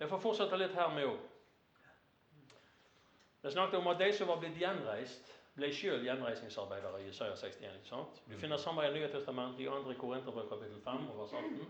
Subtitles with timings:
[0.00, 1.18] Jeg får fortsette litt her med òg.
[3.42, 7.76] Jeg snakket om at de som var blitt gjenreist, ble sjøl gjenreisningsarbeidere i Isaiah 61.
[7.78, 8.18] ikke sant?
[8.28, 9.94] Du finner samme i Nye testament i 2.
[10.00, 11.60] Korinterbrev kapittel 5 over 18.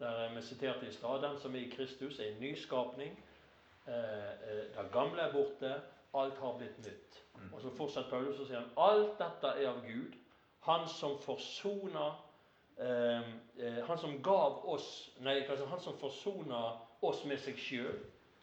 [0.00, 3.18] Der vi siterte i stad den som er i Kristus, er en nyskapning.
[3.86, 5.74] Eh, eh, det gamle er borte,
[6.14, 7.22] alt har blitt nytt.
[7.52, 10.16] Og så fortsetter Paulus og sier han, alt dette er av Gud,
[10.60, 12.06] Han som forsona
[12.76, 16.58] eh, eh, Han som gav oss Nei, han som forsona
[17.02, 17.98] oss med seg sjøl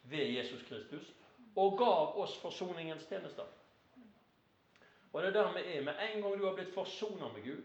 [0.10, 1.14] ved Jesus Kristus,
[1.56, 3.48] og gav oss forsoningens tjenester.
[5.14, 5.82] Og det er der vi er.
[5.84, 7.64] Med en gang du har blitt forsona med Gud,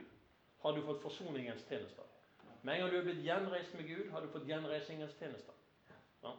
[0.62, 2.05] har du fått forsoningens tjenester.
[2.62, 5.55] Med en gang du har blitt gjenreist med Gud, har du fått gjenreisingens tjenester.
[6.23, 6.33] Ja.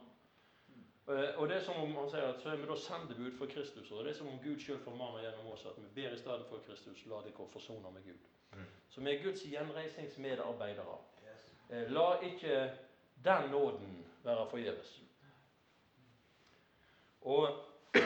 [1.08, 3.46] Eh, og det er som om han sier at så er vi da sendebud for
[3.52, 3.90] Kristus.
[3.90, 6.46] Og det er som om Gud sjøl formaner gjennom oss at vi ber i stedet
[6.48, 8.24] for Kristus, la dere forsone med Gud.
[8.54, 8.70] Mm.
[8.90, 10.96] Så vi er Guds gjenreisingsmedarbeidere.
[11.70, 12.56] Eh, la ikke
[13.24, 15.02] den nåden være forgjeves.
[17.20, 17.48] Og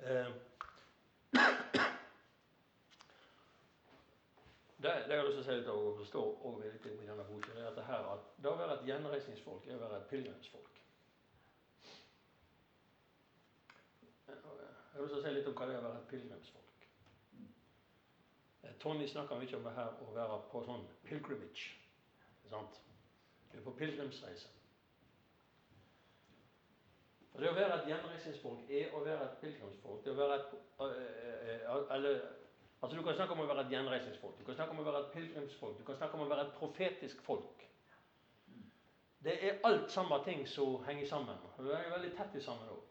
[0.00, 0.30] eh,
[4.84, 7.06] Det, det jeg har lyst til å si litt om, det står også litt i
[7.08, 9.96] denne boken, er at det her at det å være et gjenreisningsfolk er å være
[9.96, 10.80] et pilegrimsfolk.
[14.28, 14.36] Jeg
[14.92, 16.84] har lyst til å si litt om hva det er å være et pilegrimsfolk.
[18.60, 21.72] Eh, Tony snakker mye om det her å være på sånn pilgrimage.
[22.50, 22.80] Sant?
[23.52, 24.48] Du er på pilegrimsreise.
[27.34, 30.04] Og Det å være et gjenreisningsfolk er å være et pilegrimsfolk.
[30.04, 32.20] Det å være et, eh, eh, eller
[32.84, 34.98] Altså Du kan snakke om å være et gjenreisningsfolk, du kan snakke om å være
[34.98, 37.62] et pilegrimsfolk, du kan snakke om å være et profetisk folk.
[39.24, 41.38] Det er alt samme ting som henger sammen.
[41.58, 42.82] Det er veldig tett sammen òg.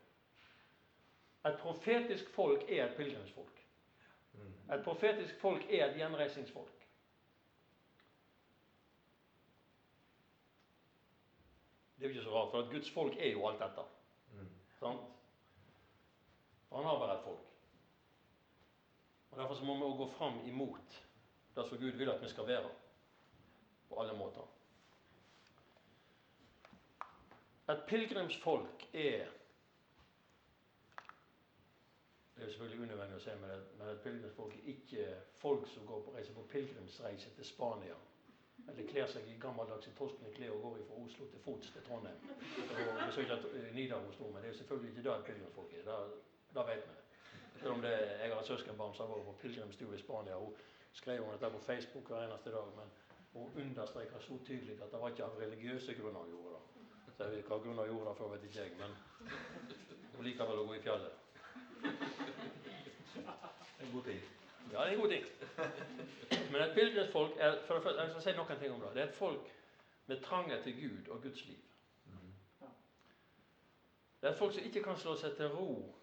[1.46, 3.62] Et profetisk folk er et pilegrimsfolk.
[4.74, 6.83] Et profetisk folk er et gjenreisningsfolk.
[12.04, 13.84] Det er jo ikke så rart, for at Guds folk er jo alt dette.
[14.34, 14.48] Mm.
[14.80, 15.04] Sant?
[16.70, 17.46] For han har bare et folk.
[19.31, 20.97] Og Derfor så må vi også gå fram imot
[21.56, 22.69] det som Gud vil at vi skal være.
[23.90, 24.41] På alle måter.
[27.69, 29.28] Et pilegrimsfolk er
[32.35, 36.03] Det er selvfølgelig unødvendig å si, men, men et pilegrimsfolk er ikke folk som går
[36.03, 37.96] på reise på pilegrimsreise til Spania.
[38.72, 42.19] Eller kler seg i gammeldagse torskne klær og går fra Oslo til fots til Trondheim.
[42.28, 45.84] Og, ikke at Nidaros men det er selvfølgelig ikke det et pilegrimsfolk er.
[45.90, 45.97] Det,
[46.56, 47.00] det vet vi.
[47.59, 47.91] Selv om det,
[48.22, 50.35] jeg har et søskenbarn som har vært på pilegrimstur i Spania.
[50.35, 50.53] Hun
[50.94, 52.72] skrev om dette på Facebook hver eneste dag.
[52.78, 52.94] Men
[53.34, 56.63] hun understreka så tydelig at det var ikke av religiøse grunner hun gjorde det.
[57.18, 58.72] Så jeg vet Hva grunner gjorde det for, vet ikke jeg.
[58.79, 58.91] Men
[60.16, 61.19] hun liker vel å gå i fjellet.
[63.84, 64.23] En god ting.
[64.72, 65.25] Ja, det er en god ting.
[66.51, 68.94] Men et pilegrimsfolk er for det første, Jeg skal si noen ting om det.
[68.96, 69.51] Det er et folk
[70.07, 71.59] med tranghet til Gud og Guds liv.
[74.22, 75.96] Det er et folk som ikke kan slå seg til ro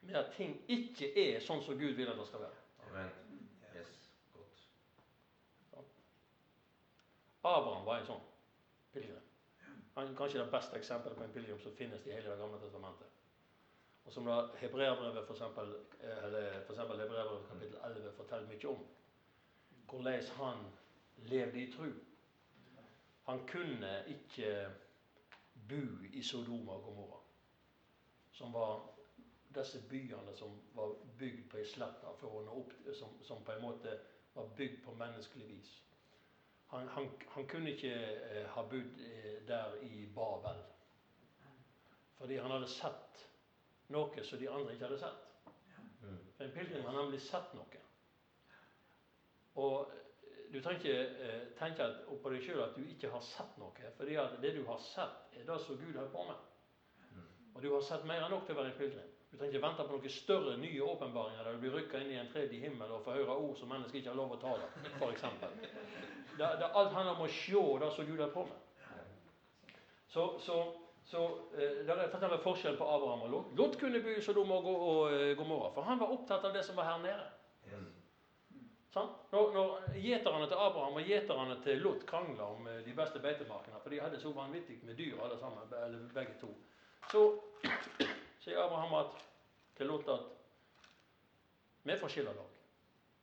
[0.00, 2.60] med at ting ikke er sånn som Gud vil at det skal være.
[2.86, 3.10] Amen.
[3.76, 3.94] Yes.
[5.72, 5.90] Godt.
[7.42, 8.22] Abraham var en sånn
[8.92, 9.24] pilegrim.
[9.96, 12.60] Han er kanskje det beste eksempelet på en pilegrim som finnes i hele Det gamle
[12.62, 13.23] testamentet.
[14.04, 18.86] Og som da Hebreabrevet for for eksempel Hebreabrevet kapittel 11 forteller mye om.
[19.90, 20.66] Hvordan han
[21.16, 21.92] levde i tru.
[23.24, 24.68] Han kunne ikke
[25.68, 27.20] bo i Sodoma og Gomorra,
[28.32, 28.82] som var
[29.54, 32.06] disse byene som var bygd på ei slette
[32.98, 33.98] som, som, på en måte
[34.34, 35.82] var bygd på menneskelig vis.
[36.66, 40.62] Han, han, han kunne ikke eh, ha bodd eh, der i Babel.
[42.18, 43.28] Fordi han hadde sett
[43.92, 45.30] noe som de andre ikke hadde sett.
[46.36, 47.82] For en pilegrim har nemlig sett noe.
[49.62, 51.88] Og eh, du trenger ikke eh, tenke
[52.22, 53.72] på deg sjøl at du ikke har sett noe.
[53.86, 56.50] at det du har sett, er det som Gud har på med.
[57.54, 59.10] Og du har sett mer enn nok til å være en pilegrim.
[59.30, 62.18] Du trenger ikke vente på noen større, nye åpenbaringer der du blir rykka inn i
[62.20, 64.68] en tredje himmel og får høre ord som mennesker ikke har lov å tale,
[65.00, 65.24] f.eks.
[66.38, 68.60] Alt handler om å se det som Gud har på med.
[70.14, 70.58] Så, så,
[71.04, 73.50] så eh, der er forskjellen forskjell på Abraham og Lot.
[73.58, 76.76] Lot kunne by Sodom og, og, eh, Gomorra, for han var opptatt av det som
[76.80, 77.26] var her nede.
[78.94, 79.10] Sånn?
[79.32, 83.80] Når, når gjeterne til Abraham og gjeterne til Lot krangla om eh, de beste beitemarkene,
[83.82, 86.52] for de hadde så vanvittig med dyr alle sammen, eller begge to,
[87.10, 87.24] så
[88.44, 89.24] sier Abraham at,
[89.74, 90.30] til Lot at
[91.84, 92.52] vi får skille lag.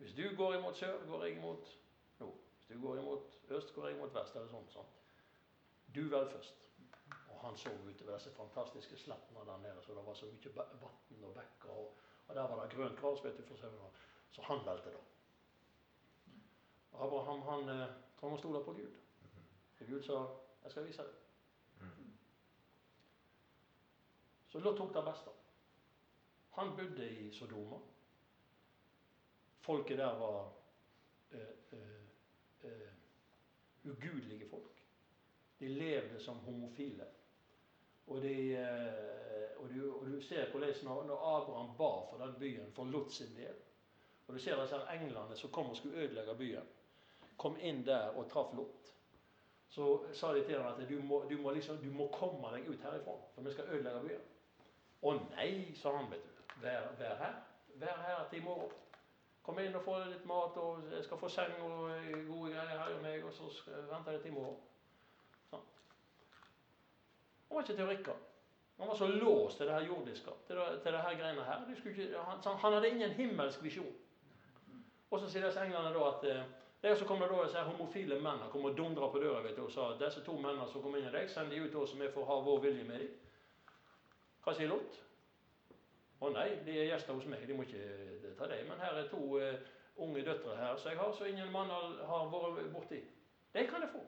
[0.01, 1.71] Hvis du går imot sør, går jeg imot
[2.19, 2.35] nord.
[2.57, 4.35] Hvis du går imot øst, går jeg imot vest.
[4.35, 4.91] eller sånn, sånn.
[5.95, 6.61] Du vel først.
[7.41, 11.33] Han så utover disse fantastiske slettene der nede, så det var så mye vann og
[11.33, 11.69] bekker.
[11.69, 11.97] Og,
[12.27, 13.89] og, der var det grønt gras, vet du, for sauene.
[14.31, 15.01] Så han valgte da.
[16.93, 17.88] Abraham han, eh,
[18.21, 18.93] han stoler på Gud.
[19.79, 20.13] Og Gud sa
[20.63, 21.21] 'Jeg skal vise deg'.
[24.51, 25.31] Så Lot tok det beste.
[26.51, 27.77] Han bodde i Sodoma.
[29.61, 30.53] Folket der var
[31.31, 31.39] eh,
[31.71, 32.03] eh,
[32.63, 32.89] eh,
[33.83, 34.83] ugudelige folk.
[35.59, 37.07] De levde som homofile.
[38.11, 42.35] Og, de, eh, og, du, og du ser hvordan når, når Abraham ba for den
[42.39, 43.55] byen, for Lot sin del
[44.27, 46.67] Og du ser disse englene som kom og skulle ødelegge byen,
[47.37, 48.91] kom inn der og traff Lot.
[49.69, 52.69] Så sa de til ham at du må, du, må liksom, du må komme deg
[52.69, 54.27] ut herifra, for vi skal ødelegge byen.
[55.01, 56.11] Å nei, sa han.
[56.11, 56.41] vet du.
[56.61, 57.37] Vær, vær her.
[57.81, 58.75] Vær her til i morgen.
[59.41, 61.87] Kom inn og få litt mat, og jeg skal få seng og
[62.27, 63.47] gode greier her og meg, og så
[63.89, 64.59] venter jeg til i morgen.
[67.51, 68.19] Han var ikke teoriker.
[68.80, 71.65] Han var så låst til det her jordiske, til det, til det her greiene her.
[71.86, 73.92] Ikke, han, han hadde ingen himmelsk visjon.
[75.12, 76.38] Og så sier disse englene da at det
[76.81, 79.71] der så kommer da disse homofile mennene kom og dundra på døra vet du, og
[79.71, 82.07] sa at disse to mennene som kom inn i deg, send de ut oss, vi
[82.13, 83.12] får ha vår vilje med dem.
[84.42, 84.98] Hva sier Lot?
[86.21, 88.65] Å nei, de er gjester hos meg, de må ikke ta dem.
[88.71, 92.33] Men her er to uh, unge døtre her som jeg har, så ingen mann har,
[92.33, 93.03] vært borti.
[93.53, 94.01] De kan jeg få.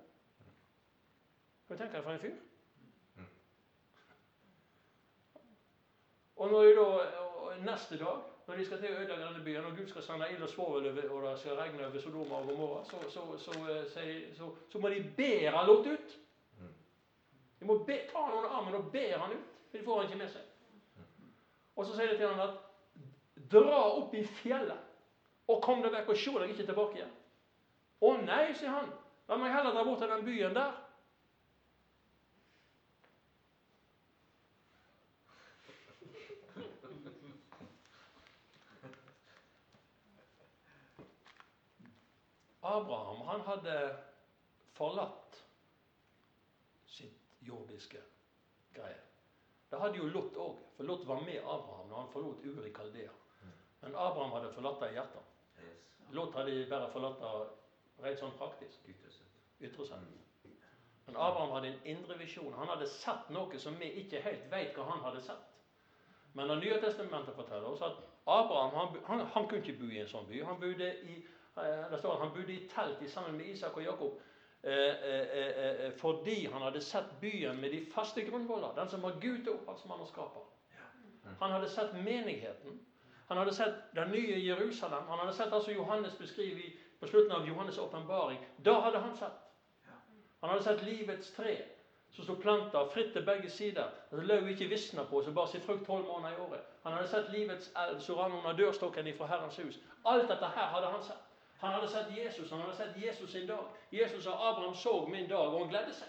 [1.68, 2.42] Hva tenker du for en fyr?
[6.44, 6.86] Og når da,
[7.64, 8.18] neste dag,
[8.48, 10.90] når de skal til å ødelegge denne byen, og Gud skal sende ild og svovel
[10.92, 15.62] og det skal regne over Sodoma og Gomorra, så, så, så, så, må de bære
[15.70, 16.18] Lot ut.
[17.60, 19.54] De må be, ta han under armen og bære han ut.
[19.70, 20.50] For de får han ikke med seg.
[21.76, 22.60] Og så sier de til han at
[23.54, 27.16] dra opp i fjellet og kom deg vekk og se deg ikke tilbake igjen.
[28.04, 28.92] Å nei, sier han.
[29.32, 30.76] La meg heller dra bort til den byen der.
[42.64, 43.78] Abraham han hadde
[44.74, 45.40] forlatt
[46.88, 48.02] sitt jordiske
[48.74, 49.00] greie.
[49.70, 53.12] Det hadde jo Lot òg, for Lot var med Abraham når han forlot Uri Kaldea.
[53.82, 55.32] Men Abraham hadde forlatt det i hjertet.
[56.14, 58.86] Lot hadde bare forlatt det rent sånn praktisk.
[59.64, 60.06] Ytre sett.
[61.06, 62.54] Men Abraham hadde en indre visjon.
[62.54, 65.50] Han hadde sett noe som vi ikke helt vet hva han hadde sett.
[66.34, 70.00] Men Det nye testamentet forteller oss at Abraham han, han, han kunne ikke bo i
[70.02, 70.40] en sånn by.
[70.48, 71.18] Han bodde i
[71.56, 74.22] det står at han bodde i telt sammen med Isak og Jakob
[74.64, 79.44] eh, eh, fordi han hadde sett byen med de faste grunnvoller, den som var Gud
[79.44, 80.50] til opphavsmann og skaper.
[81.40, 82.82] Han hadde sett menigheten.
[83.28, 85.04] Han hadde sett den nye Jerusalem.
[85.08, 86.62] Han hadde sett altså Johannes beskrive
[87.00, 88.40] på slutten av Johannes' åpenbaring.
[88.66, 89.40] Da hadde han sett.
[90.40, 91.58] Han hadde sett livets tre
[92.14, 93.90] som sto planta fritt til begge sider.
[94.12, 96.60] Det løv ikke visna på, som bar sin frukt tolv måneder i året.
[96.84, 99.80] Han hadde sett livets elv som rann under dørstokken ifra Herrens hus.
[100.06, 101.33] Alt dette her hadde han sett.
[101.64, 103.66] Han hadde sett Jesus, han hadde sett Jesus sin dag.
[103.90, 106.08] Jesus sa 'Abraham så min dag', og han gledde seg.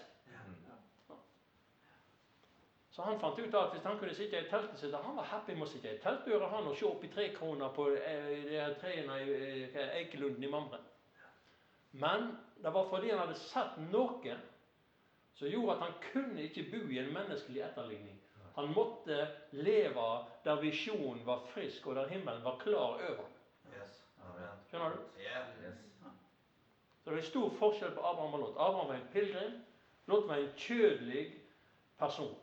[2.91, 5.53] Så han fant ut at hvis han kunne sitte i teltet sitt Han var happy
[5.53, 9.17] med å sitte i teltdøra han og se opp i trekroner på eh, her trærne
[9.23, 10.79] i eh, Eikelunden i Mamre.
[11.91, 14.37] Men det var fordi han hadde sett noe
[15.35, 18.19] som gjorde at han kunne ikke bo i en menneskelig etterligning.
[18.55, 20.09] Han måtte leve
[20.43, 23.27] der visjonen var frisk, og der himmelen var klar over.
[24.75, 25.03] Skjønner du?
[27.03, 28.55] Så det er stor forskjell på Abraham og Lot.
[28.57, 29.53] Abraham var en pilegrim.
[30.07, 31.25] Lot var en kjødelig
[31.99, 32.33] person.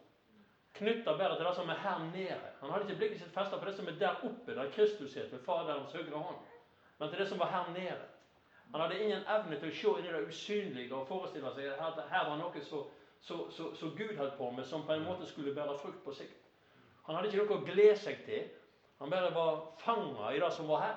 [0.79, 2.39] Knytta bare til det som er her nede.
[2.61, 5.33] Han hadde ikke blikket sitt festa på det som er der oppe, der Kristus het,
[5.33, 6.41] ved Faderens høyre hånd,
[6.99, 8.07] men til det som var her nede.
[8.73, 12.01] Han hadde ingen evne til å se inn i det usynlige og forestille seg at
[12.09, 16.01] her var noe som Gud holdt på med, som på en måte skulle bære frukt
[16.05, 16.39] på sikt.
[17.05, 18.49] Han hadde ikke noe å glede seg til.
[19.03, 20.97] Han bare var fanga i det som var her.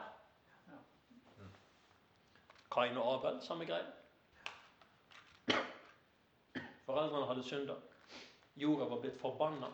[2.76, 3.86] Kain og Abel, samme greie.
[6.86, 7.76] Foreldrene hadde synda.
[8.56, 9.70] Jorda var blitt forbanna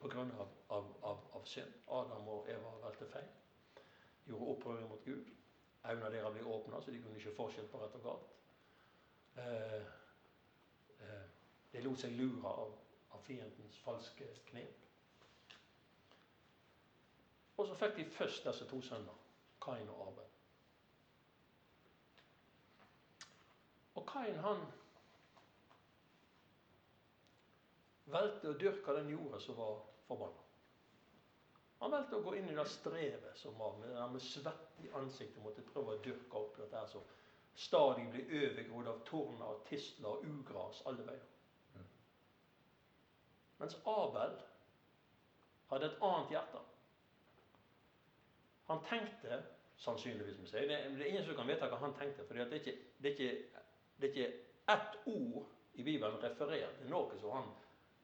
[0.00, 0.20] pga.
[0.20, 1.72] Av, av, av, av synd.
[1.88, 3.30] Adam og Eva valgte feil.
[4.26, 5.30] Gjorde opprør mot Gud.
[5.84, 8.34] Øynene deres ble åpna, så de kunne ikke forskjell på rett og galt.
[9.36, 9.86] Eh,
[11.00, 11.24] eh,
[11.72, 12.74] de lot seg lure av,
[13.12, 14.80] av fiendens falske knep.
[17.56, 19.18] Og så fikk de først disse to sønner,
[19.62, 20.33] Kain og Abel.
[23.94, 24.64] Og Kain han
[28.14, 29.76] valgte å dyrke den jorda som var
[30.08, 30.40] forbanna.
[31.82, 35.42] Han valgte å gå inn i det strevet som var med, med svett i ansiktet,
[35.44, 37.04] måtte prøve å dyrke opp dette her som
[37.54, 41.30] stadig blir overgrodd av torner, tistler og ugras alle veier.
[43.60, 44.32] Mens Abel
[45.70, 46.62] hadde et annet hjerte.
[48.70, 49.42] Han tenkte
[49.84, 50.66] sannsynligvis med seg.
[50.68, 52.24] Det, er ingen som kan vite hva han tenkte.
[52.24, 53.62] for det det er ikke
[53.96, 57.52] det er ikke ett ord i Bibelen referert til noe som han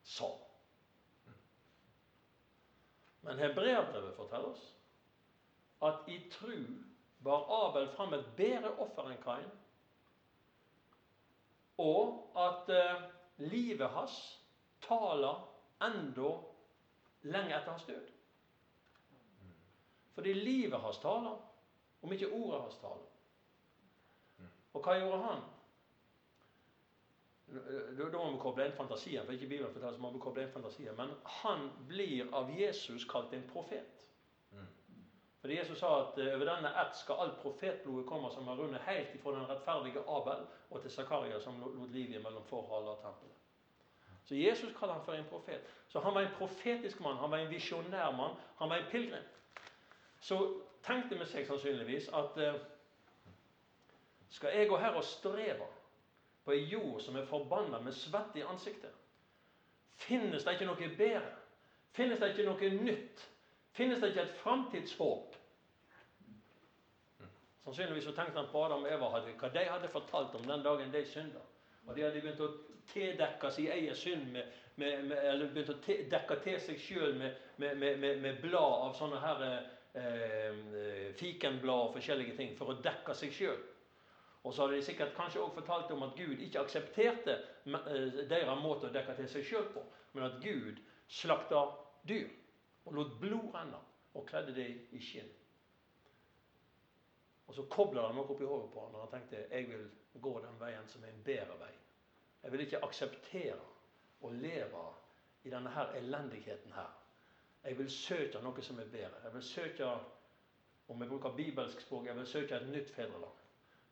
[0.06, 0.28] sa.
[3.20, 4.68] Men hebreerbrevet forteller oss
[5.84, 6.56] at i tru
[7.24, 9.50] bar Abel fram et bedre offer enn Kain,
[11.80, 13.04] og at eh,
[13.48, 14.16] livet hans
[14.84, 15.40] taler
[15.84, 16.32] enda
[17.22, 18.10] lenge etter hans død.
[20.14, 21.38] Fordi livet hans taler,
[22.02, 23.06] om ikke ordet hans taler.
[24.72, 25.40] Og hva gjorde han?
[28.40, 30.94] Må koble inn fantasien, for ikke Bibelen forteller så må vi koble inn fantasien.
[30.96, 31.10] Men
[31.42, 33.98] han blir av Jesus kalt en profet.
[35.40, 38.80] Fordi Jesus sa at eh, over denne ett skal alt profetblodet komme som har rundet
[38.84, 43.36] helt ifra den rettferdige Abel og til Zakaria som lot livet mellom forhaler og tempelet.
[44.24, 45.60] Så Jesus kaller han for en profet.
[45.88, 49.28] Så han var en profetisk mann, han var en visjonær mann, han var en pilegrim.
[50.20, 50.40] Så
[50.84, 52.60] tenkte vi seg sannsynligvis at eh,
[54.30, 55.68] skal jeg gå her og streve
[56.50, 58.90] på ei jord som er forbanna med svette i ansiktet?
[60.00, 61.36] Finnes det ikke noe bedre?
[61.94, 63.22] Finnes det ikke noe nytt?
[63.76, 65.36] Finnes det ikke et framtidshåp?
[67.64, 70.64] Sannsynligvis så tenkte han på Adam og Eva hadde, hva de hadde fortalt om den
[70.64, 71.42] dagen de synda.
[71.86, 72.50] Og de hadde begynt å
[72.90, 77.36] tildekke sin egen synd med, med, med, eller begynt å dekke til seg sjøl med,
[77.60, 83.60] med, blad av sånne her eh, fikenblad og forskjellige ting for å dekke seg sjøl.
[84.42, 87.34] Og så hadde de sikkert kanskje også fortalt om at Gud ikke aksepterte
[87.66, 89.82] eh, deres måte å dekke til seg sjøl på,
[90.14, 90.80] men at Gud
[91.10, 91.66] slakta
[92.08, 92.30] dyr
[92.86, 93.80] og lot blod renne
[94.14, 95.28] og kledde dem i skinn.
[97.50, 99.84] Og så kobla han noe opp i hodet på han og han tenkte jeg vil
[100.22, 101.72] gå den veien som er en bedre vei.
[102.40, 103.58] Jeg vil ikke akseptere
[104.24, 104.86] å leve
[105.44, 106.88] i denne her elendigheten her.
[107.64, 109.20] Jeg vil søke noe som er bedre.
[109.24, 109.90] Jeg vil søke,
[110.88, 113.39] om jeg bruker bibelsk språk, jeg vil søke et nytt fedreland.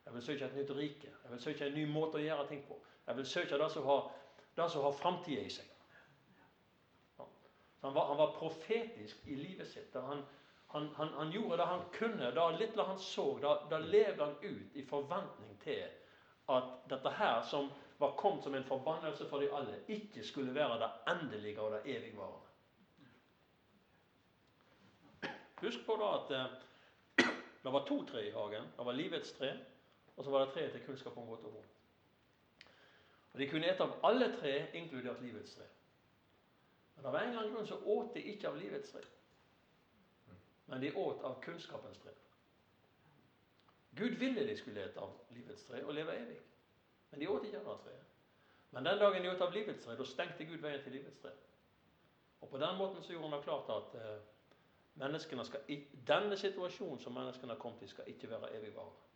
[0.09, 1.09] Jeg vil søke et nytt rike.
[1.23, 2.79] Jeg vil søke en ny måte å gjøre ting på.
[3.05, 4.07] Jeg vil søke det som har,
[4.57, 5.67] det har framtida i seg.
[7.81, 9.93] Han var, han var, profetisk i livet sitt.
[9.93, 10.23] Han,
[10.73, 12.31] han, han, gjorde det han kunne.
[12.31, 13.27] Det lille han så,
[13.69, 15.85] da, levde han ut i forventning til
[16.49, 17.69] at dette her, som
[18.01, 21.85] var kommet som en forbannelse for de alle, ikke skulle være det endelige og det
[21.85, 22.45] evigvarende.
[25.61, 27.25] Husk på da at eh,
[27.63, 28.71] det var to tre i hagen.
[28.77, 29.53] Det var livets tre,
[30.19, 31.75] og så var det treet til kunnskap om godt og vondt.
[33.33, 35.63] Og De kunne ete av alle tre, inkludert livets tre.
[36.95, 39.01] Men av en eller annen grunn så åt de ikke av livets tre.
[40.67, 42.11] Men de åt av kunnskapens tre.
[43.95, 46.39] Gud ville de skulle ete av livets tre og leve evig.
[47.11, 48.05] Men de åt ikke av det treet.
[48.71, 51.31] Men den dagen de åt av livets tre, da stengte Gud veien til livets tre.
[52.41, 55.63] Og på den måten så gjorde han det klart at eh, skal,
[56.07, 59.08] denne situasjonen som menneskene har kommet i, skal ikke være evigvarende.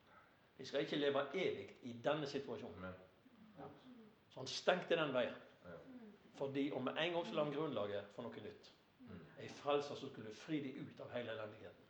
[0.58, 2.94] Vi skal ikke leve evig i denne situasjonen.
[4.30, 5.36] Så han stengte den veien.
[6.36, 8.70] Fordi om med en gang så la han grunnlaget for noe nytt.
[9.40, 11.84] Ei frelser som skulle fri dem ut av hele elendigheten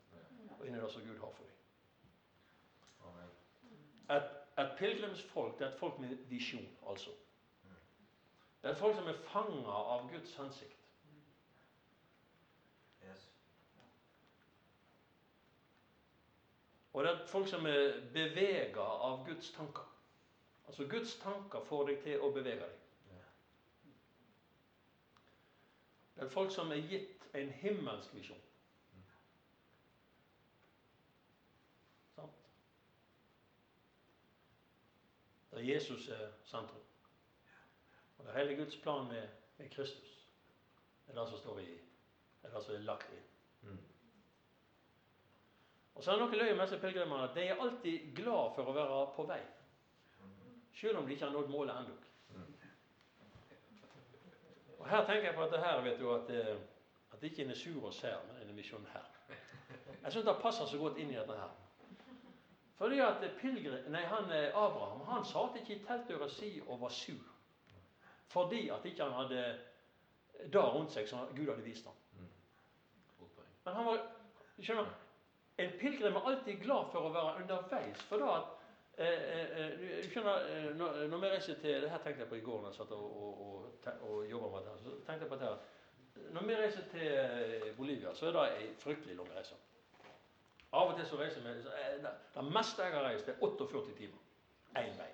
[0.59, 1.53] og inn i det som Gud har for dem.
[4.15, 7.11] Et, et pilegrimsfolk det er et folk med visjon, altså.
[8.61, 10.82] Det er et folk som er fanga av Guds hensikt.
[16.93, 19.85] Og det er folk som er bevega av Guds tanker.
[20.67, 22.79] Altså Guds tanker får deg til å bevege deg.
[26.15, 28.41] Det er folk som er gitt en himmelsk visjon.
[32.15, 32.43] Sant?
[35.51, 36.85] Der Jesus er sentrum.
[38.17, 40.29] Og det er hele Guds plan med, med Kristus.
[41.07, 43.81] Det er det som står i Det er det som er lagt inn.
[45.93, 45.97] Mm.
[45.97, 48.69] Og så er det noe løye med disse pilegrimene at de er alltid glad for
[48.69, 49.41] å være på vei.
[50.73, 51.97] Selv om de ikke har nådd målet ennå.
[54.79, 56.55] Og Her tenker jeg på dette her, vet du, at, eh,
[57.13, 59.05] at det ikke er sur oss her, men en misjon her.
[60.03, 61.53] Jeg syns det passer så godt inn i dette her.
[62.77, 66.89] Fordi at pilgrim, nei, han, eh, Abraham han satt ikke i teltdøra si og var
[66.89, 67.21] sur.
[68.27, 69.45] Fordi at ikke han hadde
[70.51, 72.27] det rundt seg som Gud hadde vist ham.
[73.63, 74.01] Men han var
[74.59, 74.89] skjønner,
[75.57, 78.01] En pilegrim er alltid glad for å være underveis.
[78.09, 78.47] For da at
[78.97, 79.59] eh, eh,
[79.99, 82.63] eh skjønner, eh, når, når vi reiser til det her tenkte jeg på i går
[82.63, 84.83] da jeg satt og, og, og, og jobba med dette.
[84.83, 85.57] så tenkte jeg på dette.
[86.33, 89.57] Når vi reiser til Bolivia, så er det ei fryktelig lang reise.
[90.73, 91.53] Av og til så reiser vi
[92.01, 94.21] Det meste jeg har reist, er 48 timer.
[94.81, 95.11] Én vei.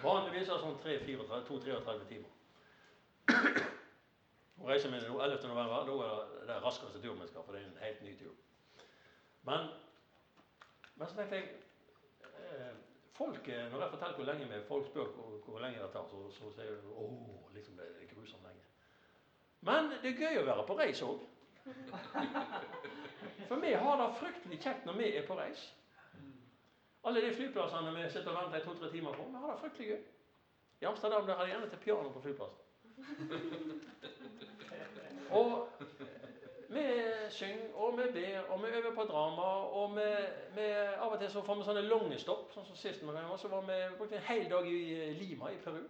[0.00, 2.30] Vanligvis er det sånn 32-33 timer.
[4.60, 5.48] Og reiser vi nå 11.
[5.48, 8.14] november, da er det den raskeste turen vi skal, for det er en helt ny
[8.16, 8.32] tur.
[9.42, 9.68] Men,
[10.94, 11.48] men så tenkte jeg
[12.20, 12.74] eh,
[13.16, 16.06] folk, eh, Når jeg forteller hvor lenge vi folk spør hvor, hvor lenge det tar,
[16.10, 18.64] så, så sier de åh, liksom det er grusomt lenge.
[19.60, 21.26] Men det er gøy å være på reis òg.
[23.48, 25.66] For vi har det fryktelig kjekt når vi er på reis.
[27.04, 29.88] Alle de flyplassene vi sitter og venter i to-tre timer på, vi har det fryktelig
[29.92, 30.00] gøy.
[30.80, 32.66] I Amsterdam der har de gjerne til piano på flyplassen.
[35.30, 35.68] Og
[36.70, 36.82] vi
[37.30, 39.42] synger, og vi ber, og vi øver på drama.
[39.42, 40.10] Og vi,
[40.54, 40.66] vi,
[40.98, 42.52] av og til så får vi sånne lange stopp.
[42.54, 45.58] Sånn som sist vi så var vi brukte en hel dag i eh, Lima i
[45.64, 45.80] Peru.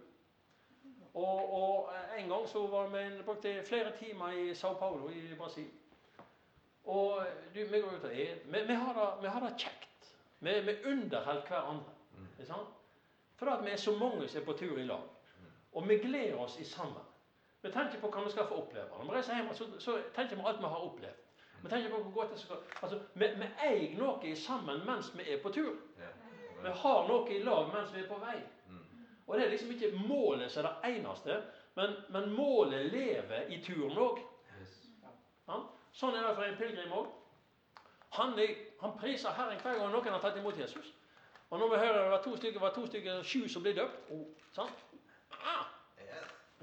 [1.13, 5.69] Og, og en gang så var vi brukte flere timer i Sao Paulo i Brasil.
[6.89, 7.21] Og
[7.53, 8.41] du, vi går ut og er.
[8.45, 10.11] Vi, vi, har, det, kjekt.
[10.39, 11.93] Vi, vi underholder hverandre.
[12.17, 12.27] Mm.
[12.37, 12.59] Fordi
[13.35, 15.05] For at vi er så mange som er på tur i lag.
[15.73, 17.05] Og vi gleder oss i sammen.
[17.61, 18.89] Vi tenker på hva vi skal få oppleve.
[18.97, 21.27] Når vi reiser hjem, så, så tenker vi alt vi har opplevd.
[21.61, 25.27] Vi tenker på hvor godt det skal Altså, Vi, vi eier noe sammen mens vi
[25.29, 25.75] er på tur.
[26.63, 28.39] Vi har noe i lag mens vi er på vei.
[29.27, 31.43] Og det er liksom ikke målet som er det eneste,
[31.75, 34.17] men, men målet lever i turen òg.
[35.47, 35.59] Ja?
[35.93, 37.13] Sånn er det for en pilegrim òg.
[38.17, 38.33] Han,
[38.81, 40.89] han, priser Herren hver gang noen har tatt imot Jesus.
[41.49, 44.11] Og når vi hører det var to stykker, var to stykker sju som ble døpt
[44.11, 44.25] oh,
[44.55, 44.83] sant?
[45.37, 45.69] Ah,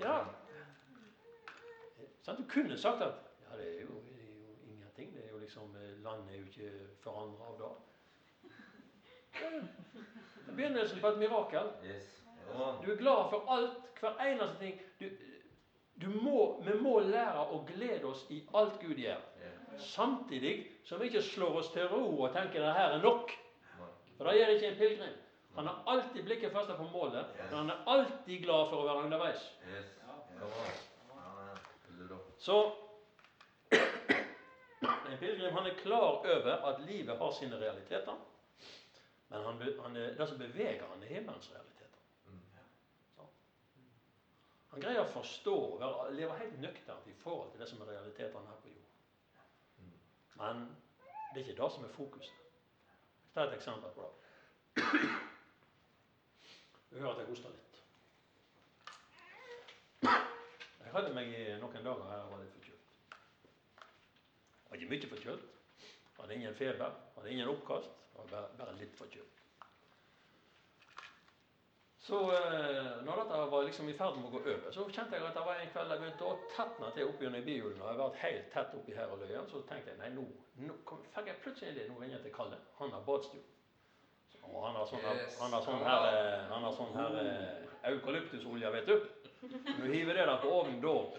[0.00, 0.19] ja,
[2.37, 3.14] du kunne sagt at
[3.50, 5.14] ja, det er, jo, det er jo ingenting.
[5.14, 7.73] det er jo liksom, eh, Landet er jo ikke forandra av det.
[9.38, 11.70] Det er begynnelsen på et mirakel.
[12.82, 14.80] Du er glad for alt, hver eneste ting.
[15.00, 15.06] Du,
[16.00, 19.23] du må, vi må lære å glede oss i alt Gud gjør.
[19.78, 20.54] Samtidig
[20.85, 23.32] som vi ikke slår oss til ro og tenker at her er nok.
[24.16, 25.16] For det gjør ikke en pilegrim.
[25.54, 29.08] Han har alltid blikket festet på målet, men han er alltid glad for å være
[29.08, 29.49] underveis.
[32.38, 32.73] Så
[35.09, 38.16] en pilegrim han er klar over at livet har sine realiteter.
[39.28, 42.00] Men han, han er, det som beveger han, er himmelens realiteter.
[43.16, 43.26] Så.
[44.71, 48.49] Han greier å forstå og leve helt nøkternt i forhold til det som er realitetene
[48.49, 48.84] her på jord.
[50.39, 50.69] Men
[51.34, 52.45] det er ikke det som er fokuset.
[53.34, 54.12] Ta et eksempel på det.
[56.91, 57.65] Du hører at jeg hoster litt.
[60.88, 63.16] Jeg hadde meg i noen dager her og var litt forkjølt.
[64.68, 65.50] Var ikke mye forkjølt.
[66.18, 67.98] Hadde ingen feber, hadde ingen oppkast.
[68.14, 69.42] Var bare, bare litt forkjølt.
[72.06, 75.28] Så eh, når dette var liksom i ferd med å gå over, så kjente jeg
[75.28, 77.52] at det var en kveld jeg begynte å tetne til oppi under.
[77.52, 80.24] Og jeg var helt tett oppi her og løyen, Så tenkte jeg nei, nå,
[80.64, 81.88] nå fikk jeg plutselig det.
[81.92, 82.62] Nå ringer jeg til Kalle.
[82.80, 83.44] Han har badstue.
[84.48, 88.88] Og han har sånn her, han har sånn her, eh, sånn her eh, eukalyptusolje, vet
[88.88, 88.96] du.
[89.40, 91.18] Du hiver det der på ovnen da og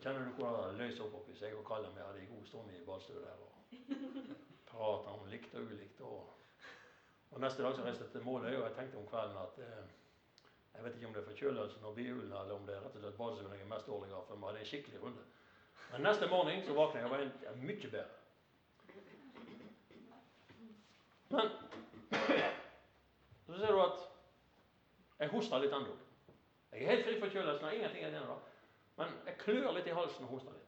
[0.00, 2.72] Kjenner du hvordan det løser opp oppi seg og Kalle vi hadde en god stund
[2.72, 3.50] i badstua der og
[4.70, 6.00] prata om likt og ulikt.
[6.00, 6.20] Og,
[7.30, 9.84] og Neste dag så reiste jeg til Måløy, og jeg tenkte om kvelden at eh,
[10.74, 13.04] jeg vet ikke om det er forkjølelsen og bihulen eller om det er rett og
[13.04, 14.26] slett badstuen jeg er mest dårlig av.
[14.28, 15.24] For vi hadde en skikkelig runde.
[15.92, 18.14] Men neste morgen så våkna jeg og var mye bedre.
[21.30, 21.50] Men
[23.46, 24.06] så ser du at
[25.20, 25.98] jeg hoster litt ennå.
[26.72, 27.64] Jeg er helt fri for kjølelsen.
[27.66, 28.36] har ingenting igjen da.
[29.00, 30.66] Men jeg klør litt i halsen og hoster litt.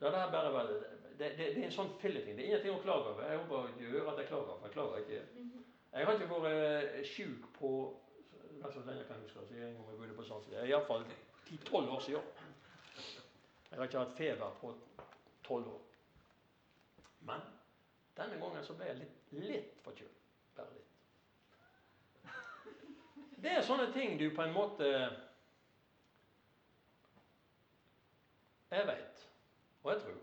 [0.00, 0.24] Det, det,
[1.18, 2.36] det, det, er en sånn filleting.
[2.36, 3.28] Det er ingenting å klage over.
[3.30, 5.54] Jeg håper du hører at jeg klager, for jeg klager ikke.
[5.96, 7.70] Jeg har ikke vært eh, sjuk på
[8.66, 9.62] så lenge jeg kan huske det.
[9.62, 10.56] En gang jeg bodde på Sandsli.
[10.68, 11.04] Iallfall
[11.46, 12.22] 10-12 år siden.
[13.70, 14.72] Jeg har ikke hatt feber på
[15.44, 15.80] 12 år.
[17.28, 17.46] Men
[18.16, 20.20] denne gangen så ble jeg litt, litt forkjølt.
[20.56, 20.85] Bare litt.
[23.36, 24.90] Det er sånne ting du på en måte
[28.70, 29.20] Jeg vet,
[29.82, 30.16] og jeg tror,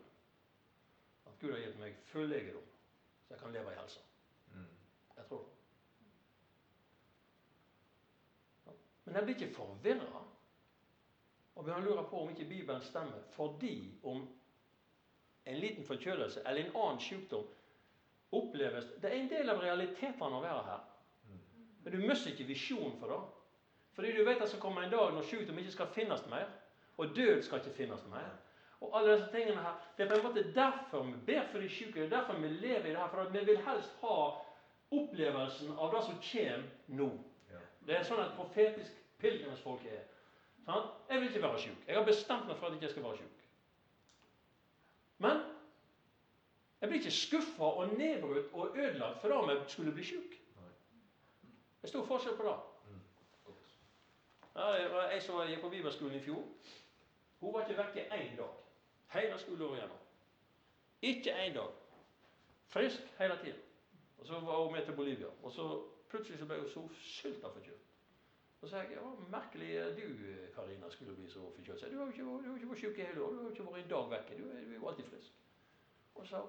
[1.25, 2.65] at Gud har gitt meg full legedom,
[3.23, 4.01] så jeg kan leve i helse.
[4.51, 4.65] Mm.
[5.15, 5.53] Jeg tror det.
[9.05, 10.21] Men jeg blir ikke forvirra
[11.53, 13.75] og begynner å lure på om ikke Bibelen stemmer fordi
[14.09, 14.23] om
[15.45, 17.47] en liten forkjølelse eller en annen sykdom
[18.33, 20.85] oppleves Det er en del av realitetene å være her.
[21.83, 23.19] Men du mister ikke visjonen for det.
[23.95, 26.47] Fordi du vet at det skal komme en dag når sykdom ikke skal finnes mer.
[26.97, 28.31] Og død skal ikke finnes mer.
[28.81, 31.69] Og alle disse tingene her, Det er på en måte derfor vi ber for de
[31.69, 31.99] syke.
[31.99, 33.09] Det er derfor vi lever i det her.
[33.09, 34.17] For vi vil helst ha
[34.91, 37.11] opplevelsen av det som kommer nå.
[37.87, 40.03] Det er sånn at profetisk pilegrimsfolk er.
[40.65, 40.85] Sånn?
[41.09, 41.87] Jeg vil ikke være syk.
[41.87, 43.41] Jeg har bestemt meg for at jeg ikke skal være syk.
[45.23, 45.41] Men
[46.81, 50.39] jeg blir ikke skuffa og nedbrutt og ødelagt for fordi vi skulle bli syk.
[51.83, 52.55] Det er stor forskjell på det.
[52.89, 52.99] Mm.
[54.55, 56.45] Ja, det var Ei som gikk på bibelskolen i fjor.
[57.39, 58.53] Hun var ikke vekke én dag.
[59.11, 59.97] Hele skoleåret gjennom.
[61.01, 61.73] Ikke én dag.
[62.71, 63.59] Frisk hele tiden.
[64.17, 65.27] Og så var hun med til Bolivia.
[65.43, 65.65] Og så
[66.09, 67.89] plutselig så ble hun så sylta forkjølt.
[68.61, 70.07] Så sa jeg ja, merkelig du,
[70.55, 71.91] Karina, skulle bli så forkjølt.
[71.91, 73.29] Du har jo ikke, du har ikke vært syk i hele år.
[73.29, 74.37] Du har jo ikke vært en dag vekke.
[74.37, 75.35] Du, du er jo alltid frisk.
[76.15, 76.45] Og så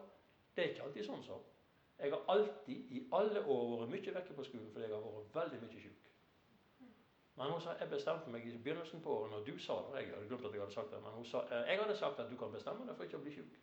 [0.56, 1.53] det er ikke alltid sånn, sa hun.
[1.98, 5.34] Jeg har alltid i alle år vært mye vekke på skolen fordi jeg har vært
[5.34, 6.10] veldig mye syk.
[7.36, 10.02] Men hun sa jeg bestemte meg i begynnelsen på året når du sa det.
[10.02, 12.20] Jeg hadde glemt at jeg hadde sagt det, men hun sa «Eh, jeg hadde sagt
[12.22, 13.56] at du kan bestemme deg for ikke å bli syk.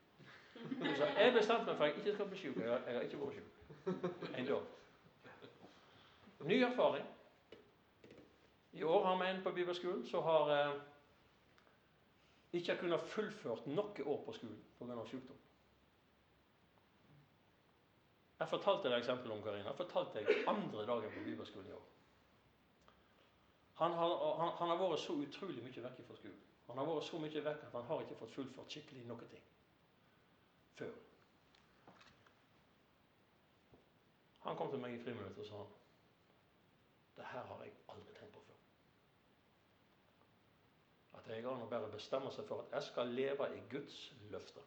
[0.61, 2.59] Hun sa jeg bestemte meg for at jeg ikke skal bli syk.
[2.59, 4.69] Jeg jeg har ikke vært syk en dag.
[6.51, 7.05] Ny erfaring.
[8.73, 10.75] I år har vi en på bibelskolen som har eh,
[12.53, 15.05] ikke kunnet fullført noe år på skolen pga.
[15.07, 15.40] sykdom.
[18.41, 19.69] Jeg fortalte deg eksempelet om Karina.
[19.69, 21.83] Jeg fortalte deg andre dagen på bibelskolen i år.
[23.81, 26.41] Han har, han, han har vært så utrolig mye vekk fra skolen.
[26.71, 29.45] Han har vært så mye vekk at han har ikke fått fullført skikkelig noe ting
[30.79, 30.97] før.
[34.47, 35.61] Han kom til meg i friminuttet og sa
[37.19, 38.61] det her har jeg aldri tenkt på før.
[41.19, 43.99] At jeg an å bare bestemme seg for at jeg skal leve i Guds
[44.33, 44.65] løfter.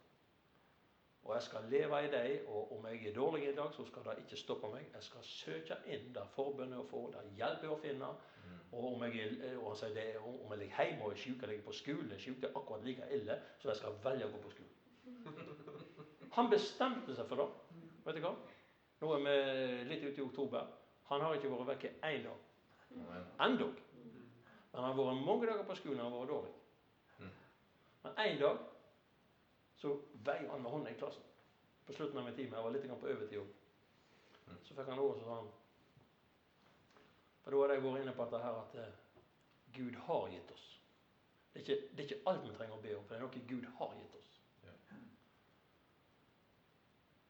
[1.25, 4.03] Og jeg skal leve i deg, og om jeg er dårlig i dag, så skal
[4.05, 4.85] det ikke stoppe meg.
[4.93, 8.09] Jeg skal søke inn der forbundet å få, der hjelp er å finne.
[8.75, 11.41] Og om jeg, er, og han sier det, om jeg ligger hjemme og er syk,
[11.41, 13.97] eller jeg er på skolen er syk, det er akkurat like ille, så jeg skal
[14.03, 14.75] velge å gå på skolen.
[16.37, 17.81] Han bestemte seg for det.
[18.05, 18.35] Vet du hva?
[19.01, 19.35] Nå er vi
[19.89, 20.69] litt ute i oktober.
[21.09, 22.45] Han har ikke vært vekke én dag.
[23.45, 23.81] Endog.
[24.71, 26.53] Men han har vært mange dager på skolen han har vært dårlig.
[27.19, 27.35] Mm.
[28.03, 28.63] Men én dag
[29.75, 29.93] så
[30.25, 31.23] veiv han med hånda i klassen.
[31.85, 32.55] På slutten av min time.
[32.57, 33.53] Jeg var litt på overtid òg.
[34.45, 34.59] Mm.
[34.63, 35.51] Så fikk han ordet, så sa han
[37.43, 38.93] For da hadde jeg vært inne på dette her at eh,
[39.75, 40.65] Gud har gitt oss.
[41.53, 43.25] Det er, ikke, det er ikke alt vi trenger å be om, for det er
[43.25, 44.31] noe Gud har gitt oss.
[44.65, 44.73] Ja.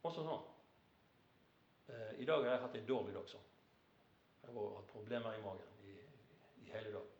[0.05, 0.45] Og så sånn.
[1.91, 3.51] Eh, I dag har jeg hatt en dårlig dag sånn.
[4.45, 5.97] Jeg har hatt problemer i magen i,
[6.63, 7.11] i hele dag.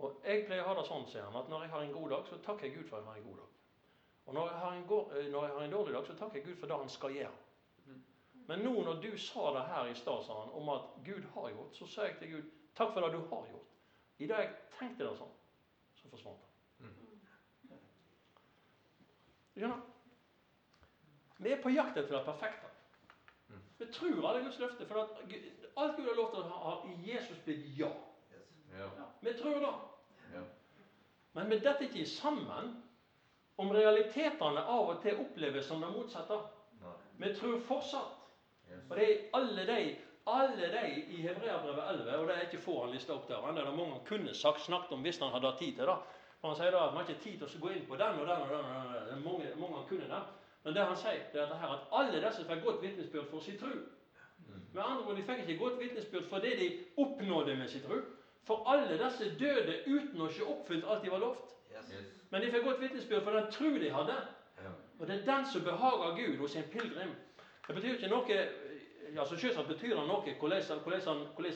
[0.00, 2.12] Og jeg pleier å ha det sånn, sier han, at når jeg har en god
[2.14, 3.59] dag, så takker jeg Gud for at jeg har en god dag.
[4.30, 6.36] Og når jeg har en, gå- eh, når jeg har en dårlig dag, så takker
[6.38, 7.32] jeg Gud for det han skal gjøre.
[8.46, 11.48] Men nå når du sa det her i stad, sa han, om at Gud har
[11.50, 13.72] gjort, så sa jeg til Gud takk for det du har gjort.
[14.18, 15.32] I det jeg tenkte det sånn,
[15.98, 16.46] så forsvant det.
[19.54, 19.80] Du skjønner?
[21.40, 22.70] Vi er på jakt etter det perfekte.
[23.80, 24.86] Vi tror alle Guds løfter.
[24.86, 27.90] for alt Gud har lovt oss, har i Jesus blitt ja.
[28.78, 28.88] Ja.
[29.20, 29.74] Vi tror det.
[31.32, 32.82] Men vi detter ikke sammen
[33.56, 36.38] om realitetene av og til oppleves som det motsatte.
[37.20, 38.16] Vi tror fortsatt.
[38.88, 39.96] Og det er alle de,
[40.30, 40.84] alle de
[41.16, 43.76] i Hebreabrevet 11, og det er ikke få han lista opp der, det er det
[43.76, 45.98] mange han kunne sagt, snakket om hvis han hadde hatt tid til det.
[46.40, 48.20] For Han sier da at man har ikke tid til å gå inn på den
[48.20, 48.68] og den og den.
[48.70, 49.08] og den.
[49.08, 50.28] Det er mange, mange han kunne der.
[50.64, 53.44] Men det han sier, det er at, her, at alle disse fikk godt vitnesbyrd for
[53.44, 53.74] sin tro.
[54.72, 56.68] Med andre ord, de fikk ikke godt vitnesbyrd for det de
[57.04, 58.00] oppnådde med sin tro.
[58.48, 61.52] For alle disse døde uten å se oppfylt alt de var lovt.
[62.30, 64.16] Men de fikk godt vitnesbyrd for den tro de hadde.
[64.62, 64.72] Ja.
[65.00, 67.14] Og det er den som behager Gud hos en pilegrim.
[67.66, 68.40] Det betyr ikke noe
[69.18, 71.52] altså Selvsagt betyr det noe hvordan, hvordan, hvordan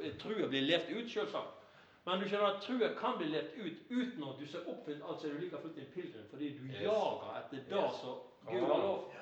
[0.00, 1.62] eh, trua blir levd ut, selvsagt.
[2.06, 5.20] Men du skjønner at trua kan bli levd ut uten at du ser oppfylt alt,
[5.20, 6.82] som du like fullt en pilegrim fordi du Yes.
[6.82, 8.00] jager etter det Yes.
[8.00, 8.18] som
[8.50, 9.12] Gud har lov.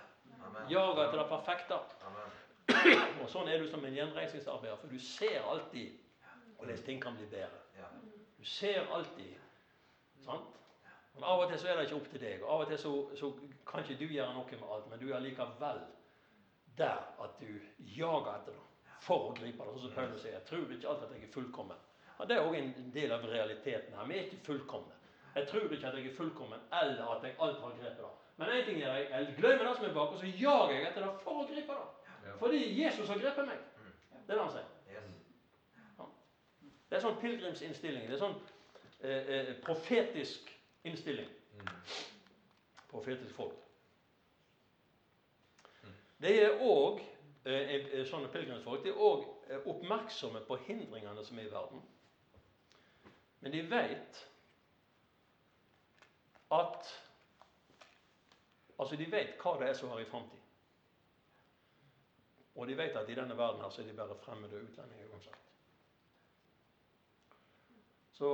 [0.44, 0.70] Amen.
[0.70, 1.78] Jager etter det perfekte.
[2.09, 2.28] Amen.
[3.22, 5.96] Og sånn er du som en gjenreisningsarbeider, for du ser alltid
[6.59, 7.61] hvordan ting kan bli bedre.
[7.78, 7.88] Ja.
[8.38, 9.35] Du ser alltid.
[11.25, 12.43] Men Av og til så er det ikke opp til deg.
[12.43, 13.29] og Av og til så, så
[13.65, 15.79] kan ikke du gjøre noe med alt, men du er likevel
[16.77, 17.49] der at du
[17.97, 19.73] jager etter det for å gripe det.
[19.73, 20.35] Sånn som Paulus sier.
[20.35, 21.81] Jeg tror ikke alltid at jeg er fullkommen.
[22.19, 24.09] Ja, det er òg en del av realiteten her.
[24.11, 24.99] Vi er ikke fullkomne.
[25.35, 28.13] Jeg tror ikke at jeg er fullkommen, eller at jeg alt har grepet det.
[28.37, 29.11] Men én ting gjør jeg.
[29.15, 31.79] Jeg glemmer det som er bak, og så jager jeg etter det for å gripe
[31.81, 32.35] det.
[32.43, 33.65] Fordi Jesus har grepet meg.
[34.27, 36.11] Det er det han sier.
[36.91, 38.11] Det er sånn pilegrimsinnstilling.
[38.11, 38.37] Det er sånn
[39.01, 40.54] eh, eh, profetisk
[40.85, 41.29] innstilling.
[41.59, 41.68] Mm.
[42.90, 43.61] Profetisk folk.
[46.23, 47.01] De er òg
[47.44, 51.83] eh, sånne pilegrimsfolk de er også, eh, oppmerksomme på hindringene som er i verden.
[53.40, 54.23] Men de vet
[56.53, 56.94] at
[58.79, 60.40] Altså, de vet hva det er som har i framtid.
[62.55, 65.38] Og de vet at i denne verden her så er de bare fremmede utlendinger uansett.
[68.12, 68.31] Så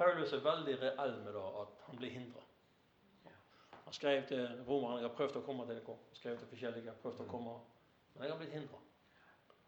[0.00, 2.40] Paulus er veldig reell med det at han blir hindra.
[3.84, 5.96] Han skrev til romerne jeg har prøvd å komme til dere.
[6.12, 7.56] Han skrev til forskjellige jeg har prøvd å komme,
[8.14, 8.80] men jeg har blitt hindra.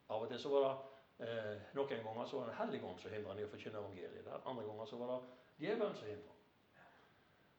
[0.09, 3.03] Av og til så var det eh, Noen ganger så var det en hellig ånd
[3.03, 4.23] som hindra ham i å forkynne evangeliet.
[4.29, 4.47] Der.
[4.53, 6.39] Andre ganger så var det djevelen som hindra.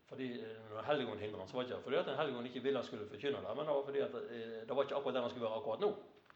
[0.08, 2.64] fordi eh, når helligånden hindret han, så var det ikke fordi at en helligånd ikke
[2.64, 5.20] ville han skulle forkynne det, men det var fordi at eh, det var ikke akkurat
[5.20, 5.92] der han skulle være akkurat nå.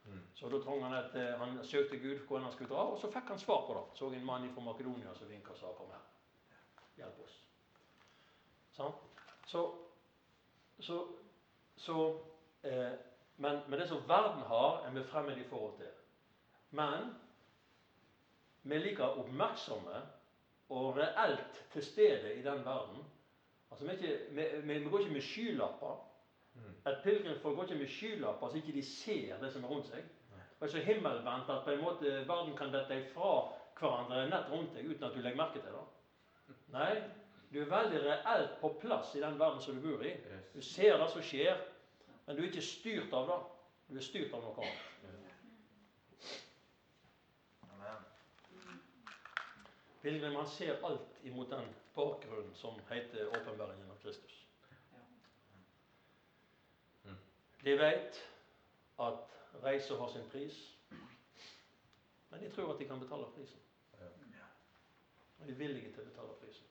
[0.06, 0.22] Mm.
[0.36, 3.34] Så da trang han at han søkte Gud hvor han skulle dra, og så fikk
[3.34, 3.88] han svar på det.
[4.00, 6.06] Så en mann fra Makedonia som vinka og sa 'kom her,
[6.98, 7.44] hjelp oss'.
[8.72, 8.92] Så,
[9.46, 9.76] Så,
[10.80, 11.08] så,
[11.76, 12.20] så
[12.64, 12.92] eh,
[13.36, 15.94] men, men det som verden har, er vi fremmed i forhold til.
[16.70, 17.16] Men
[18.64, 20.02] vi er like oppmerksomme
[20.70, 23.06] og reelt til stede i den verden.
[23.72, 26.04] Altså, Vi, ikke, vi, vi, vi går ikke med skylapper.
[26.54, 26.92] Mm.
[26.92, 30.04] Et pilegrimfolk går ikke med skylapper så ikke de ser det som er rundt seg.
[30.60, 33.34] Og er så himmelvendt at på en måte verden kan dette ifra
[33.80, 35.84] hverandre nett rundt deg uten at du legger merke til det.
[36.74, 36.94] Nei,
[37.52, 40.14] du er veldig reelt på plass i den verden som du bor i.
[40.54, 41.62] Du ser det som skjer,
[42.26, 43.40] men du er ikke styrt av det.
[43.88, 44.86] Du er styrt av noe annet.
[50.02, 54.36] Pilegrim han ser alt imot den bakgrunnen som heter åpenbaringen av Kristus.
[57.64, 58.20] De vet
[59.04, 60.60] at reise har sin pris,
[62.30, 63.67] men de tror at de kan betale prisen.
[65.40, 66.68] Og de er villige til å betale prisen.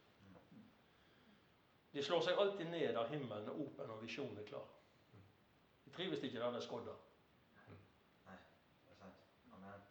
[1.93, 4.67] De slår seg alltid ned av himmelen er åpen og visjonen er klar.
[5.85, 6.97] De trives ikke der det er skodda.
[7.67, 9.23] Det er sant.
[9.57, 9.87] Amen.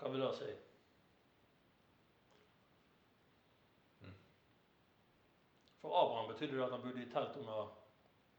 [0.00, 0.48] Hva vil det si?
[5.80, 7.68] For Abraham betydde det at han bodde i telt under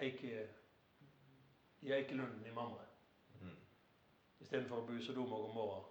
[0.03, 0.47] eike,
[1.81, 2.83] i Eikelunden i Mamre
[3.39, 3.57] Mm.
[4.41, 5.81] istedenfor å bo i Sodoma og Gomorra.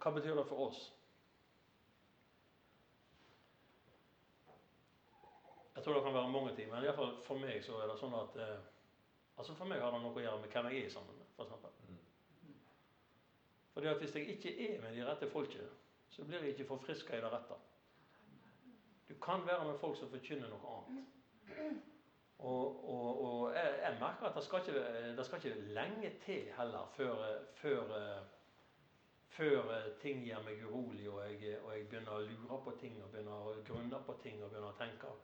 [0.00, 0.93] Hva betyr det for oss?
[5.74, 7.98] Jeg tror det kan være mange ting, men i fall for meg så er det
[8.00, 8.70] sånn at eh,
[9.34, 11.78] Altså For meg har det noe å gjøre med hvem jeg er sammen med, f.eks.
[11.90, 12.52] Mm.
[13.74, 15.72] Fordi at hvis jeg ikke er med de rette folket,
[16.14, 17.56] så blir jeg ikke forfriska i det rette.
[19.08, 21.82] Du kan være med folk som forkynner noe annet.
[22.38, 26.48] Og, og, og jeg, jeg merker at det skal, ikke, det skal ikke lenge til
[26.56, 27.26] heller før,
[27.58, 27.92] før,
[29.34, 33.10] før ting gjør meg urolig, og jeg, og jeg begynner å lure på ting og
[33.10, 35.14] begynner å grunne på ting og begynner å tenke.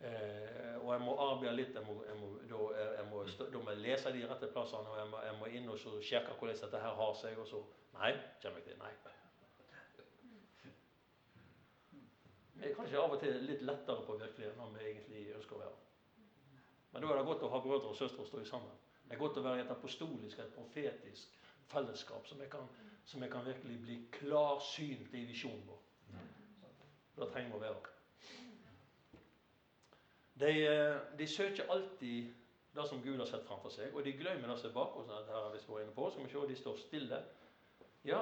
[0.00, 1.74] Eh, og jeg må arbeide litt.
[1.74, 2.58] Jeg må, jeg må, da,
[2.98, 5.70] jeg må, da må jeg lese de rette plassene, og jeg må, jeg må inn
[5.72, 7.38] og så sjekke hvordan dette her har seg.
[7.42, 7.62] Og så
[7.98, 8.76] Nei, kommer jeg til.
[8.78, 8.92] Nei.
[12.58, 15.60] Vi er kanskje av og til litt lettere på virkeligheten enn vi egentlig ønsker å
[15.62, 15.76] være.
[16.92, 18.78] Men da er det godt å ha brødre og søstre å stå i sammen.
[19.04, 21.36] Det er godt å være i et apostolisk, et profetisk
[21.70, 22.66] fellesskap som jeg kan,
[23.06, 25.84] som kan virkelig bli klarsynt i visjonen vår.
[27.18, 27.94] Det trenger vi å være.
[30.40, 32.34] De, eh, de søker alltid
[32.74, 35.08] det som Gud har sett framfor seg, og de glemmer det som er bak oss.
[35.08, 36.10] Dette her har vi vært inne på.
[36.10, 37.22] Skal vi se, de står stille.
[38.06, 38.20] Ja,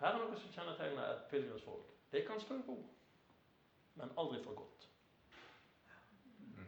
[0.00, 1.90] her er noe som kjennetegner et pilegrimsfolk.
[2.12, 2.76] De kan i ro,
[3.94, 4.88] men aldri for godt.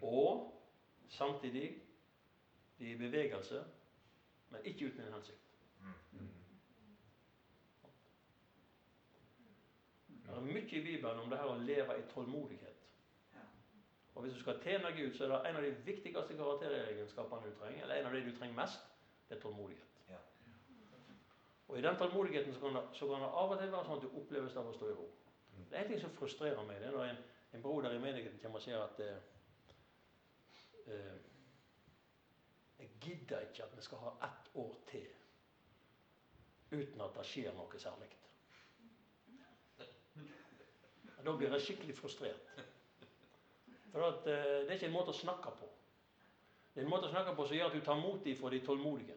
[0.03, 0.51] Og
[1.09, 1.83] samtidig
[2.79, 3.65] de er i bevegelse,
[4.51, 5.47] men ikke uten en hensikt.
[10.09, 12.70] Det er mye i Bibelen om det her å leve i tålmodighet.
[14.15, 17.59] Og Hvis du skal tjene Gud, så er det en av de viktigste karakteregenskapene du
[17.59, 18.81] trenger, eller en av de du trenger mest,
[19.29, 20.01] det er tålmodighet.
[20.09, 20.19] Ja.
[21.69, 23.99] Og I den tålmodigheten så kan, det, så kan det av og til være sånn
[23.99, 25.07] at du oppleves av å stå i ro.
[25.55, 25.67] Mm.
[25.71, 26.81] Det er en ting som frustrerer meg.
[26.83, 27.21] Det er når en,
[27.55, 29.21] en broder i menigheten kommer og sier at eh,
[30.87, 31.19] eh,
[32.81, 35.09] Jeg gidder ikke at vi skal ha ett år til
[36.71, 38.11] uten at det skjer noe særlig.
[41.25, 42.61] Da blir jeg skikkelig frustrert.
[43.93, 45.69] For at, uh, Det er ikke en måte å snakke på.
[46.75, 48.55] Det er en måte å snakke på som gjør at du tar mot dem for
[48.55, 49.17] de tålmodige.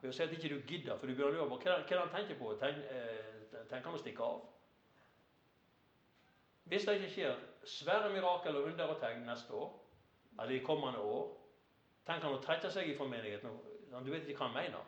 [0.00, 2.12] Ved å si at ikke du gidder, for du begynner å lure på hva, han
[2.14, 2.54] tenker på.
[2.60, 4.44] Tenk, eh, tenker han å stikke av?
[6.70, 9.74] Hvis det ikke skjer svære mirakel og under og tegn neste år,
[10.38, 11.26] eller i kommende år,
[12.06, 13.58] tenker han å trekke seg ifra menigheten.
[13.90, 14.86] Du vet ikke hva han mener.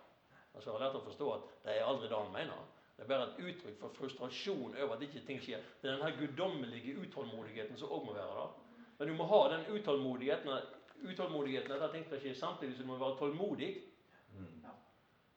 [0.54, 2.64] Altså, jeg har lært å forstå at det er aldri det han mener.
[3.02, 5.62] Det er bare et uttrykk for frustrasjon over at ikke ting skjer.
[5.82, 8.50] Det er den her guddommelige utålmodigheten som òg må være der.
[8.98, 10.50] Men du må ha den utålmodigheten,
[11.10, 13.70] utålmodigheten at ting skal skje, samtidig som du må være tålmodig.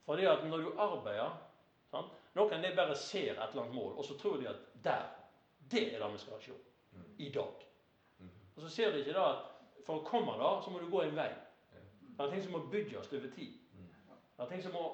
[0.05, 1.39] Fordi at når du arbeider
[1.89, 2.11] sant?
[2.37, 5.07] Noen de bare ser et eller annet mål, og så tror de at der,
[5.71, 6.59] det er det vi skal se.
[7.17, 7.65] I dag.
[8.55, 11.01] Og så ser de ikke da at for å komme der, så må du gå
[11.01, 11.31] en vei.
[11.71, 13.57] Det er ting som må bygges over tid.
[14.37, 14.85] Det er ting som må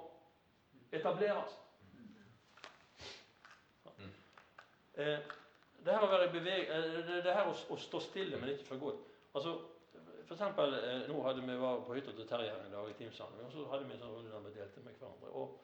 [0.92, 1.60] etableres.
[4.94, 5.20] Eh,
[5.86, 6.70] det her å beveg...
[6.70, 9.06] Eh, det, her å, stå stille, men ikke for godt.
[9.34, 9.56] Altså,
[10.26, 13.40] for eksempel, eh, nå hadde vi var på hytta til Terje en dag i Teamsand,
[13.46, 15.32] og så hadde vi en sånn runde der vi delte med hverandre.
[15.42, 15.58] Og,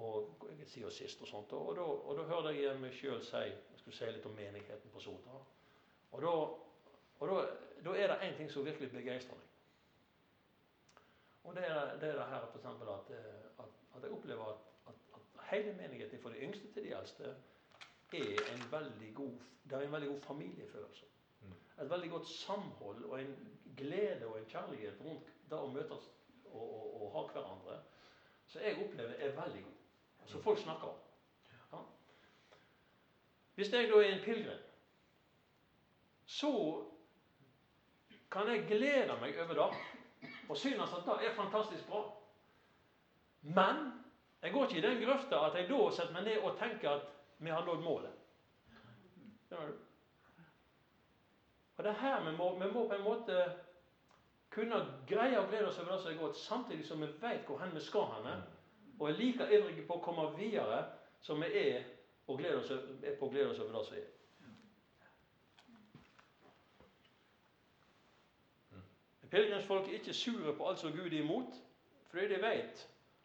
[0.00, 3.44] og si og sist og sånt, og, da, og da hørte jeg meg sjøl si
[3.46, 5.42] Jeg skulle si litt om menigheten på Sotra.
[6.12, 6.36] Og da
[7.22, 7.42] Og da,
[7.84, 9.50] da er det én ting som virkelig begeistrer meg.
[11.44, 13.12] Og det er det, er det her for eksempel at,
[13.62, 17.34] at, at jeg opplever at, at hele menigheten, fra de yngste til de eldste,
[18.20, 21.06] er en veldig god, det er en veldig god familiefølelse.
[21.40, 21.54] Mm.
[21.82, 23.34] Et veldig godt samhold og en
[23.76, 26.10] glede og en kjærlighet rundt det å møtes
[26.44, 27.78] og, og, og ha hverandre,
[28.46, 29.80] som jeg opplever er veldig god.
[30.26, 31.00] Som folk snakker om.
[31.72, 31.80] Ja.
[33.54, 34.62] Hvis jeg da er en pilegrim,
[36.26, 36.52] så
[38.30, 39.68] kan jeg glede meg over det
[40.48, 42.04] og synes at det er fantastisk bra.
[43.42, 43.92] Men
[44.42, 47.13] jeg går ikke i den grøfta at jeg da setter meg ned og tenker at
[47.38, 48.12] vi har nådd målet.
[51.76, 53.38] Og det er her vi må, vi må på en måte
[54.54, 57.58] kunne greie å glede oss over det som er godt, samtidig som vi vet hvor
[57.58, 58.34] hen vi skal henne,
[58.98, 60.84] og er like ivrige på å komme videre
[61.26, 61.88] som vi er,
[62.26, 62.70] og glede oss,
[63.02, 64.10] er på å glede oss over det som er.
[69.34, 71.56] Pilegrimsfolk er ikke sure på alt som Gud er imot,
[72.06, 72.84] fordi de vet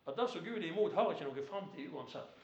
[0.10, 2.39] at det som Gud er imot, har ikke noe framtid uansett.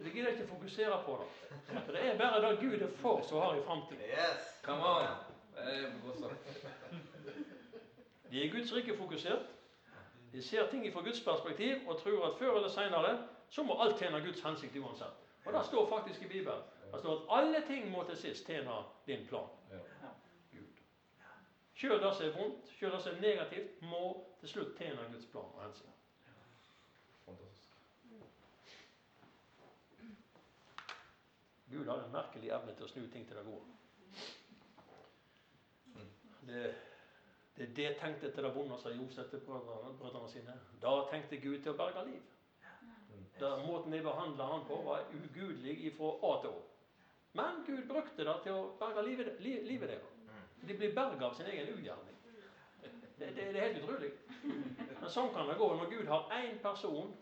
[0.00, 1.80] Så de gidder ikke fokusere på det.
[1.84, 3.96] For det er bare det Gud er for, som har i framtid.
[3.96, 4.62] Yes.
[4.62, 5.06] Come on!
[8.30, 9.46] De er Guds rike fokusert.
[10.32, 13.98] De ser ting fra Guds perspektiv og tror at før eller senere så må alt
[13.98, 15.20] tjene Guds hensikt uansett.
[15.44, 16.62] Og det står faktisk i Bibelen.
[16.92, 18.72] Det står at alle ting må til sist tjene
[19.06, 19.48] din plan.
[19.70, 19.76] Ja.
[20.52, 20.66] Gud.
[21.74, 25.26] Sjøl det som er vondt, sjøl det som er negativt, må til slutt tjene Guds
[25.26, 25.96] plan og hensikt.
[27.26, 27.70] Fantastisk.
[31.80, 33.68] Gud har en merkelig evne til å snu ting til det gode.
[36.48, 36.64] Det,
[37.56, 40.56] det det tenkte til det vonde, sa Josef til brødrene, brødrene sine.
[40.82, 42.26] Da tenkte Gud til å berge liv.
[43.40, 46.60] Da måten de behandla han på, var ugudelig fra A til Å.
[47.40, 50.20] Men Gud brukte det til å berge livet, li, livet deres.
[50.68, 52.20] De blir berga av sin egen ugjerning.
[52.82, 54.12] Det, det, det er helt utrolig.
[55.00, 57.16] Men sånn kan det gå når Gud har én person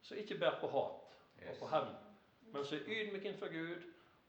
[0.00, 1.16] som ikke bærer på hat
[1.50, 1.96] og på hevn,
[2.56, 3.84] men som er ydmyk innenfor Gud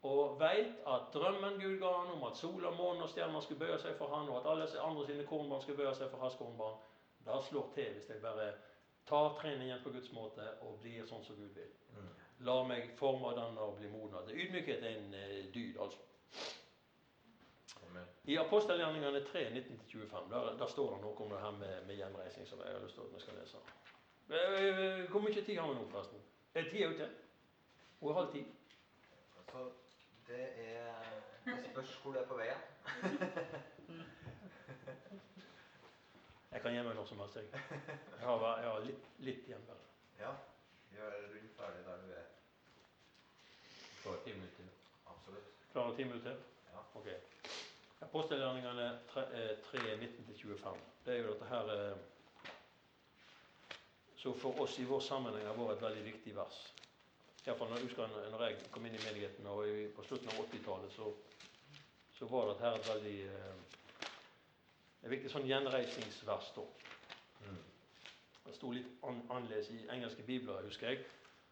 [0.08, 3.78] og veit at drømmen Gud ga han om at sola, månen og stjerner skulle bøye
[3.82, 6.78] seg for han, og at alle andre sine kornbarn skulle bøye seg for hans kornbarn,
[7.26, 8.52] det slår til hvis jeg bare
[9.08, 11.74] tar treningen på Guds måte og blir sånn som Gud vil.
[11.96, 12.14] Mm.
[12.46, 14.30] La meg forme denne og bli moden.
[14.30, 15.98] Ydmykhet er en eh, dyd, altså.
[17.88, 18.06] Amen.
[18.30, 22.46] I apostelgjerningene 3, 19-25, der, der står det noe om det her med, med gjenreising
[22.46, 23.64] som jeg har lyst til at vi skal lese.
[24.28, 26.22] Eh, Hvor mye tid har vi nå, forresten?
[26.54, 27.08] Er tida ute?
[27.98, 28.46] Hvor er halv ti?
[29.38, 29.70] Altså,
[30.28, 30.94] det er
[31.44, 32.60] Det spørs hvor du er på veien.
[36.52, 37.36] Jeg kan gjemme meg når som helst.
[37.36, 37.44] Jeg
[38.18, 39.84] Jeg har, jeg har litt, litt igjen bare.
[40.18, 40.30] Ja.
[40.94, 42.24] Gjør rundt ferdig der du er.
[44.02, 44.64] Klar ti minutter.
[45.06, 45.50] Absolutt.
[45.72, 46.36] Klare ti minutter?
[46.72, 46.80] Ja.
[46.94, 47.08] Ok.
[48.00, 49.24] Apostelgjerningene 3,
[50.00, 50.78] 19-25.
[51.04, 51.96] Det er jo dette her eh,
[54.16, 56.58] som for oss i vår sammenheng har vært et veldig viktig vers.
[57.48, 60.40] Iallfall når jeg husker når jeg kom inn i menigheten og i- på slutten av
[60.44, 61.12] 80-tallet, så,
[62.18, 63.54] så var dette her et veldig eh,
[65.04, 66.50] et viktig sånn gjenreisningsvers.
[66.56, 66.64] da.
[67.46, 67.60] Mm.
[68.48, 71.04] Det sto litt an annerledes i engelske bibler, husker jeg.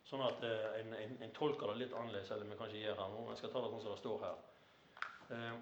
[0.06, 3.14] Sånn at eh, en, en, en tolker det litt annerledes, eller vi kanskje gjør her
[3.14, 3.22] nå.
[3.32, 4.42] Jeg skal ta det sånn som det står her.
[5.36, 5.54] Eh,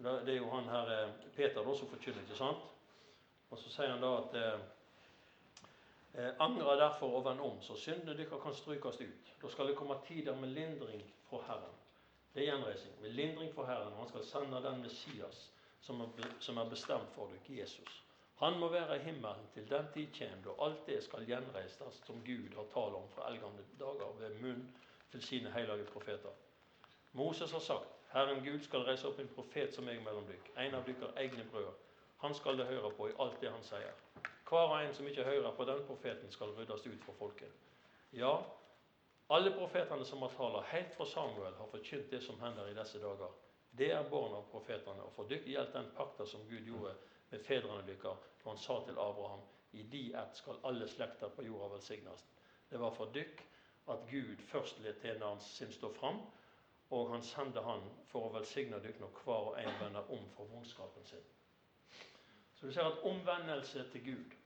[0.00, 2.68] det, det er jo han her eh, Peter da, som forkynner, ikke sant?
[3.50, 4.68] Og så sier han da at eh,
[6.14, 9.32] Angra derfor og vend om, så syndene deres kan strykes ut.
[9.42, 11.76] Da skal det komme tider med lindring fra Herren.
[12.34, 13.00] Det er gjenreising.
[13.00, 13.92] Med lindring fra Herren.
[13.92, 18.04] og Han skal sende den Messias som er bestemt for dere, Jesus.
[18.40, 22.22] Han må være i himmelen til den tid kommer da alt det skal gjenreises som
[22.24, 24.62] Gud har talt om fra eldgamle dager ved munn
[25.12, 26.30] til sine hellige profeter.
[27.12, 30.74] Moses har sagt, Herren Gud skal reise opp en profet som meg mellom dere, en
[30.74, 31.74] av deres egne brødre.
[32.20, 33.92] Han skal det høre på i alt det han sier.
[34.50, 37.52] Hver og en som ikke hører på den profeten, skal ryddes ut for folket.
[38.12, 38.32] Ja,
[39.30, 42.98] alle profetene som har talt helt fra Samuel, har forkynt det som hender i disse
[42.98, 43.30] dager.
[43.78, 46.96] Det er barn av profetene, og for dere gjelder den pakta som Gud gjorde
[47.30, 49.44] med fedrene deres da han sa til Abraham
[49.78, 52.24] i de ett skal alle slekter på jorda velsignes.
[52.70, 53.44] Det var for dykk
[53.94, 56.18] at Gud først let tjeneren sin stå fram,
[56.90, 60.50] og han sendte han for å velsigne dere når hver og en vender om for
[60.50, 61.22] vondskapen sin.
[62.58, 64.39] Så du ser at omvendelse til Gud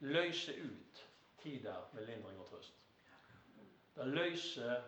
[0.00, 1.06] løser ut
[1.38, 2.74] tider med lindring og trøst.
[3.96, 4.82] Det løser,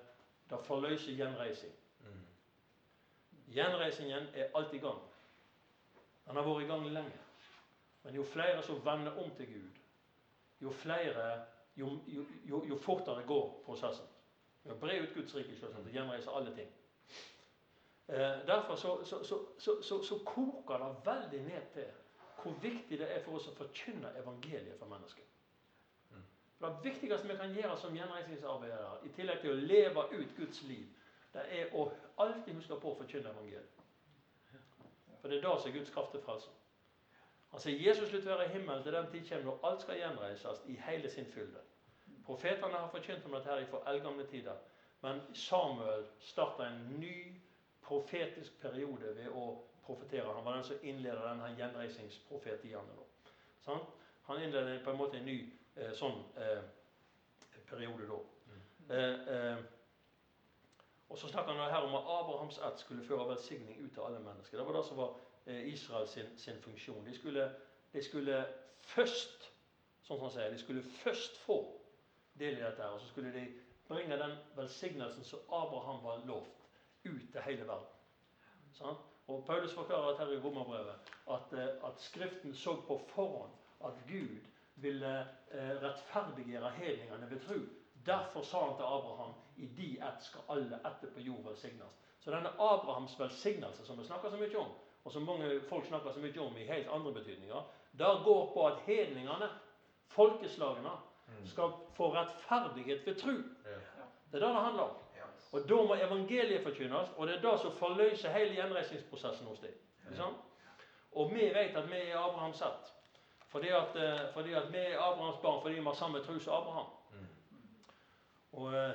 [0.50, 1.74] det forløser gjenreising.
[3.48, 5.00] Gjenreisingen er alltid i gang.
[6.26, 7.20] Den har vært i gang lenge.
[8.02, 9.78] Men jo flere som vender om til Gud,
[10.60, 11.44] jo flere,
[11.76, 14.06] jo, jo, jo, fortere går prosessen.
[14.62, 16.68] Vi har bre ut Guds rike, selvsagt, og gjenreise alle ting.
[18.08, 19.24] Eh, derfor så, så,
[19.82, 21.88] så, så koker det veldig ned til
[22.42, 25.24] hvor viktig det er for oss å forkynne evangeliet for mennesker.
[26.10, 26.22] Mm.
[26.60, 30.86] Det viktigste vi kan gjøre som gjenreisningsarbeidere, i tillegg til å leve ut Guds liv,
[31.32, 31.88] det er å
[32.22, 33.84] alltid huske på å forkynne evangeliet.
[35.20, 36.50] For det er da som er Guds kraft til frelse.
[37.50, 40.64] Han sier Jesus vil være i himmelen til den tid kommer når alt skal gjenreises
[40.68, 41.62] i hele sin fylde.
[42.24, 44.56] Profetene har forkynt om dette her fra eldgamle tider.
[45.00, 47.40] Men Samuel starta en ny
[47.82, 49.46] profetisk periode ved å
[49.88, 50.34] profetere.
[50.36, 52.98] Han var den som innleda denne gjenreisingsprofetiene.
[53.64, 53.80] Sånn?
[54.28, 55.38] Han innleder på en måte en ny
[55.76, 56.60] eh, sånn eh,
[57.70, 58.20] periode da.
[58.88, 59.66] Eh, eh,
[61.08, 64.20] og så snakker han her om at Abrahams ett skulle føre velsigning ut til alle
[64.20, 64.58] mennesker.
[64.60, 65.14] Det var det som var
[65.46, 67.04] eh, Israels sin, sin, funksjon.
[67.06, 67.48] De skulle,
[67.92, 68.42] de skulle
[68.92, 69.48] først
[70.04, 71.58] sånn som han sier, de skulle først få
[72.40, 72.82] del i dette.
[72.82, 73.44] her, Og så skulle de
[73.88, 76.68] bringe den velsignelsen som Abraham var lovt,
[77.04, 77.94] ut til hele verden.
[78.76, 78.96] Sånn?
[79.28, 80.94] Og Paulus forklarer at her i Romerbrevet
[81.30, 83.52] at, eh, at Skriften så på forhånd
[83.84, 85.20] at Gud ville
[85.50, 87.58] eh, rettferdiggjøre hedningene ved tro.
[88.06, 91.98] Derfor sa han til Abraham i de ett skal alle etter på jord velsignes.
[92.20, 94.72] Så denne Abrahams velsignelse, som vi snakker så mye om,
[95.04, 97.68] og som mange folk snakker så mye om i helt andre betydninger,
[97.98, 99.50] der går på at hedningene,
[100.08, 100.96] folkeslagene,
[101.44, 103.32] skal få rettferdighet ved tro.
[104.32, 104.96] Det er det det handler om.
[105.52, 109.74] Og da må evangeliet forkynnes, og det er det som forløser hele gjenreisningsprosessen hos dem.
[111.12, 112.92] Og vi vet at vi er Abrahams ett.
[113.48, 116.52] Fordi at, eh, fordi at vi er Abrahams barn fordi vi har samme tro som
[116.52, 116.86] Abraham.
[118.52, 118.92] Og, eh,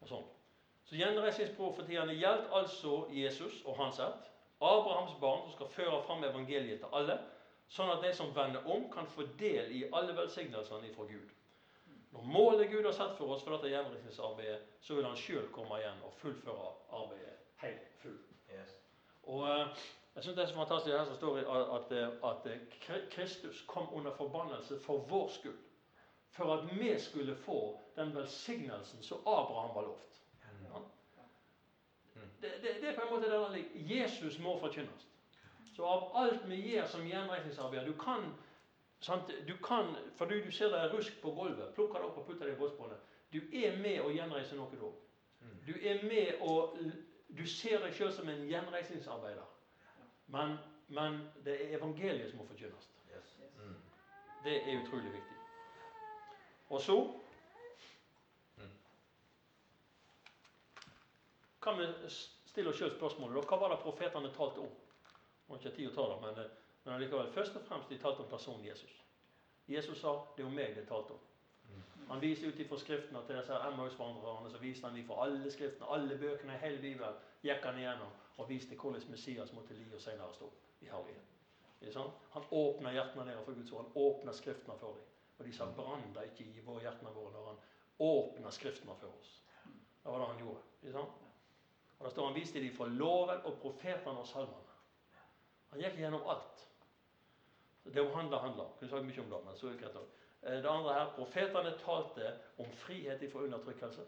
[0.00, 0.24] og sånn.
[0.84, 4.30] Så gjenreisningsprofetiene gjaldt altså Jesus og hans ett.
[4.60, 7.18] Abrahams barn som skal føre fram evangeliet til alle,
[7.68, 11.30] sånn at de som vender om, kan få del i alle velsignelsene ifra Gud.
[12.12, 15.80] Når målet Gud har sett for oss for dette gjenreisningsarbeidet, så vil han sjøl komme
[15.80, 18.18] igjen og fullføre arbeidet helt full.
[18.52, 18.74] Yes.
[19.32, 19.84] Og eh,
[20.14, 24.12] jeg synes Det er så fantastisk her som står at, at, at Kristus kom under
[24.16, 25.58] forbannelse for vår skyld.
[26.30, 30.20] For at vi skulle få den velsignelsen som Abraham var lovt.
[30.64, 30.78] Ja?
[32.40, 35.08] Det, det, det, er på en måte det der Jesus må forkynnes.
[35.76, 38.34] Så av alt vi gjør som gjenreisningsarbeid Du kan
[39.02, 39.30] Sant?
[39.48, 42.46] Du kan, fordi du ser det er rusk på gulvet, plukker det opp og putter
[42.46, 42.98] det i båsbåndet.
[43.32, 44.90] Du er med å gjenreise noe da.
[45.66, 46.78] Du er med og
[47.32, 49.46] Du ser deg sjøl som en gjenreisningsarbeider.
[50.34, 50.58] Men,
[50.92, 52.90] men, det er evangeliet som må forkynnes.
[54.44, 55.38] Det er utrolig viktig.
[56.68, 56.96] Og så
[61.62, 64.72] kan vi stille oss sjøl spørsmålet hva var det profetene talte om?
[64.72, 66.44] Jeg har ikke tid å ta det, men
[66.84, 69.04] men allikevel, først og fremst de talte om personen Jesus.
[69.68, 71.28] Jesus sa det er om meg det talte om.
[72.08, 74.50] Han viser ut ifra skriftene til disse Emmaus-vandrerne.
[74.50, 77.14] Så viste han ifra alle skriftene, alle bøkene hele Bibelen.
[77.42, 81.32] gikk han igjennom og viste hvordan Messias måtte li og senere stå i herlighet.
[82.30, 83.84] Han åpna hjertene deres for Guds ord.
[83.84, 85.06] Han åpna skriftene for dem.
[85.38, 87.62] Og de sa brann da ikke i våre hjertene våre når han
[87.98, 89.42] åpna skriftene for oss.
[90.02, 91.06] Det var det han gjorde.
[91.98, 94.76] Og da står han viste dem fra loven og profetene og salmene.
[95.70, 96.68] Han gikk gjennom alt.
[97.84, 98.64] Det handler handler.
[98.78, 100.10] Kunne sagt mye om det, men så er det greit nok.
[100.42, 104.02] Eh, det andre her, Profetene talte om frihet fra undertrykkelse.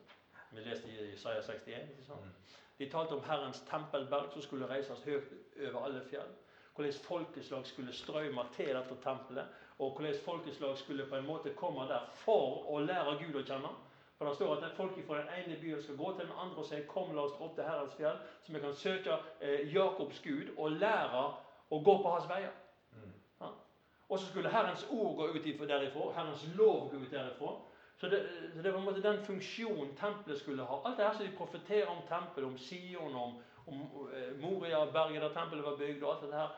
[0.52, 1.90] Vi leste i Isaiah 61.
[1.90, 2.20] ikke sant?
[2.24, 2.30] Mm.
[2.78, 5.32] De talte om Herrens tempelberg som skulle reises høyt
[5.68, 6.30] over alle fjell.
[6.74, 9.46] Hvordan folkeslag skulle strømme til dette tempelet.
[9.78, 13.70] Og hvordan folkeslag skulle på en måte komme der for å lære Gud å kjenne.
[14.18, 16.66] For Det står at folk fra den ene byen skal gå til den andre og
[16.66, 20.54] si 'Kom, la oss opp til Herrens fjell', så vi kan søke eh, Jakobs Gud
[20.56, 21.34] og lære
[21.70, 22.50] å gå på hans veier.
[24.14, 26.12] Og så skulle Herrens ord gå ut derifra.
[26.12, 27.60] Herrens lov gå ut derifra.
[27.96, 30.76] Så det, så det var en måte den funksjonen tempelet skulle ha.
[30.84, 35.32] Alt det her som de profeterer om tempelet, om Sion, om, om uh, Moria-berget der
[35.34, 36.48] tempelet var bygd, og alt dette her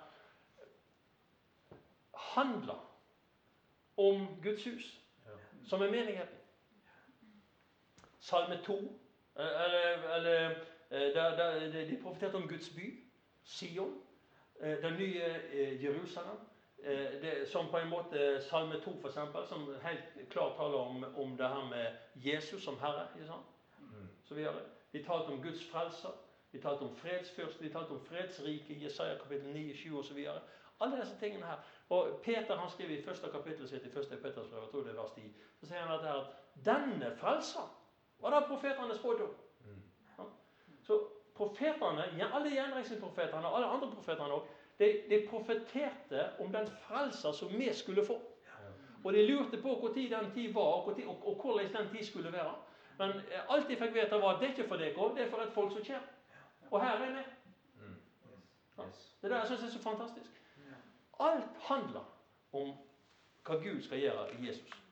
[2.35, 2.83] handler
[3.97, 5.01] om Guds hus,
[5.67, 6.37] som er menigheten.
[8.21, 10.51] Salme 2 eh, eller, eller
[10.91, 13.05] eh, der, der, De profeterte om Guds by,
[13.45, 14.01] Sion,
[14.61, 15.23] den nye
[15.83, 16.37] Jerusalem.
[16.87, 21.05] Eh, det, som på en måte Salme 2, for eksempel, som helt klart taler om,
[21.17, 23.09] om det her med Jesus som Herre.
[23.15, 23.47] ikke sant?
[23.79, 24.09] Mm.
[24.25, 24.55] Så vi, har,
[24.93, 26.15] vi talte om Guds frelser.
[26.51, 30.19] vi talte om fredsfyrsten, vi talte om fredsriket, Jesaja kapittel 9, 7 osv.
[30.81, 31.57] Alle disse tingene her.
[31.89, 34.91] Og Peter han skriver i første kapittel sitt i første Peters brev, jeg tror det
[34.91, 37.67] er vers 10, så sier han at, at denne frelser
[38.21, 39.35] var det profetene spådde om.
[39.65, 39.83] Mm.
[40.19, 40.25] Ja.
[40.83, 41.01] Så
[41.35, 47.53] profetene, alle gjenreisningsprofetene og alle andre profetene også, de, de profeterte om den frelser som
[47.59, 48.21] vi skulle få.
[49.05, 52.33] Og de lurte på når den tid var, og, og, og hvordan den tid skulle
[52.33, 52.55] være.
[52.99, 55.31] Men eh, alt de fikk vite, var at det er ikke for dere, det er
[55.31, 56.09] for et folk som kommer.
[56.71, 57.23] Og her er vi.
[57.81, 57.95] Mm.
[59.23, 60.43] Det er det jeg syns er så fantastisk.
[61.21, 62.05] Alt handler
[62.53, 62.75] om
[63.47, 64.83] hva Gud skal gjøre i Jesus.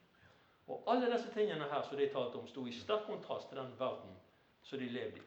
[0.67, 3.75] Og alle disse tingene her som de talte om, sto i sterk kontrast til den
[3.79, 4.15] verden
[4.63, 5.23] som de levde i.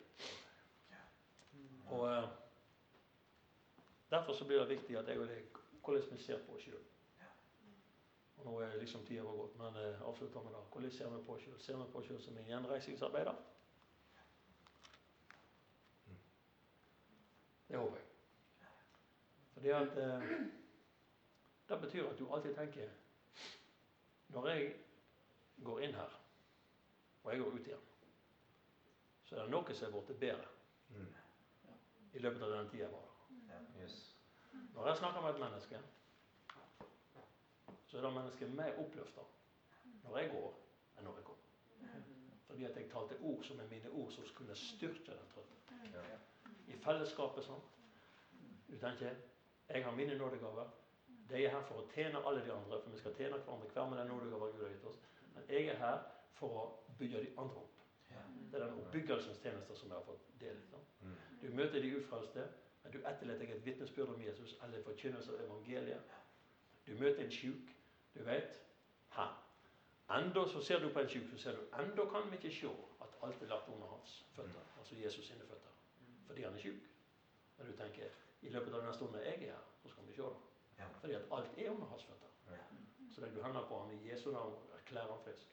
[1.90, 2.24] Og eh,
[4.10, 6.84] Derfor så blir det viktig at jeg og deg hvordan vi ser på oss sjøl.
[8.38, 10.64] Og nå er liksom tida vår gått, men eh, avslutter med det.
[10.72, 11.60] Hvordan ser vi på oss sjøl?
[11.60, 13.40] Ser vi på oss sjøl som en gjenreisningsarbeider?
[17.68, 18.06] Det håper jeg.
[19.54, 20.30] Fordi at eh,
[21.70, 22.90] Det betyr at du alltid tenker
[24.30, 24.76] Når jeg
[25.64, 26.20] går inn her,
[27.24, 27.86] og jeg går ut igjen,
[29.26, 30.54] så er det noe som er blitt bedre
[30.90, 31.08] Mm.
[32.14, 33.07] i løpet av den tida jeg var.
[34.78, 35.80] Når jeg snakker med et menneske,
[37.86, 39.24] så er det mennesket mer oppløfta
[40.04, 40.52] når jeg går,
[40.98, 41.40] enn når jeg går.
[42.48, 46.04] Fordi at jeg talte ord som er mine ord, som kunne styrke den trøtte.
[46.68, 47.64] I fellesskapet sånn.
[48.68, 49.18] Du tenker
[49.68, 50.70] jeg har mine nådegaver.
[51.30, 53.90] De er her for å tjene alle de andre, for vi skal tjene hverandre hver
[53.90, 55.02] med den nådegaven Gud har gitt oss.
[55.34, 55.98] Men jeg er her
[56.38, 56.68] for å
[57.00, 57.74] bygge de andre opp.
[58.52, 60.82] Det er den oppbyggelsens tjenester som jeg har fått del i.
[61.02, 61.18] Mm.
[61.42, 62.46] Du møter de ufrelste,
[62.88, 66.12] men du etterlater deg et vitnesbyrd om Jesus eller en forkynnelse av evangeliet.
[66.86, 67.74] Du møter en sjuk.
[68.14, 68.62] Du vet
[69.18, 69.34] han.
[70.18, 72.72] Enda så ser du på en sjuk, så ser du enda kan vi ikke se
[73.04, 74.70] at alt er lagt under hans føtter.
[74.80, 75.74] Altså Jesus sine føtter.
[76.28, 76.88] Fordi han er sjuk.
[77.58, 80.22] Men du tenker i løpet av den stunden jeg er her, så skal vi se
[80.22, 80.48] det.
[80.80, 80.88] Ja.
[81.02, 82.64] Fordi at alt er under hans føtter.
[83.12, 85.52] Så legger du hendene på ham i Jesu navn og erklærer ham frisk.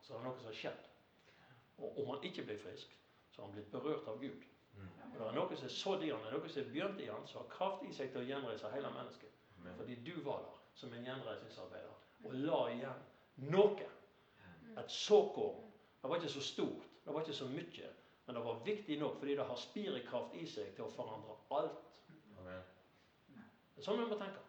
[0.00, 0.86] Så Så er det noe som har skjedd.
[1.78, 2.96] Og om han ikke blir frisk,
[3.30, 4.44] så har han blitt berørt av Gud.
[4.78, 4.88] Mm.
[5.08, 7.02] Og det er noe som er sådd i han, det er noe som er begynt
[7.02, 9.34] i han, som har kraft i seg til å gjenreise hele mennesket.
[9.76, 13.06] Fordi du var der som en gjenreisningsarbeider og la igjen
[13.50, 13.88] noe.
[14.78, 15.64] Et såkorn.
[16.02, 17.88] Det var ikke så stort, det var ikke så mye,
[18.26, 21.96] men det var viktig nok fordi det har spirekraft i seg til å forandre alt.
[22.38, 22.68] Amen.
[23.74, 24.47] Det er sånn vi må tenke.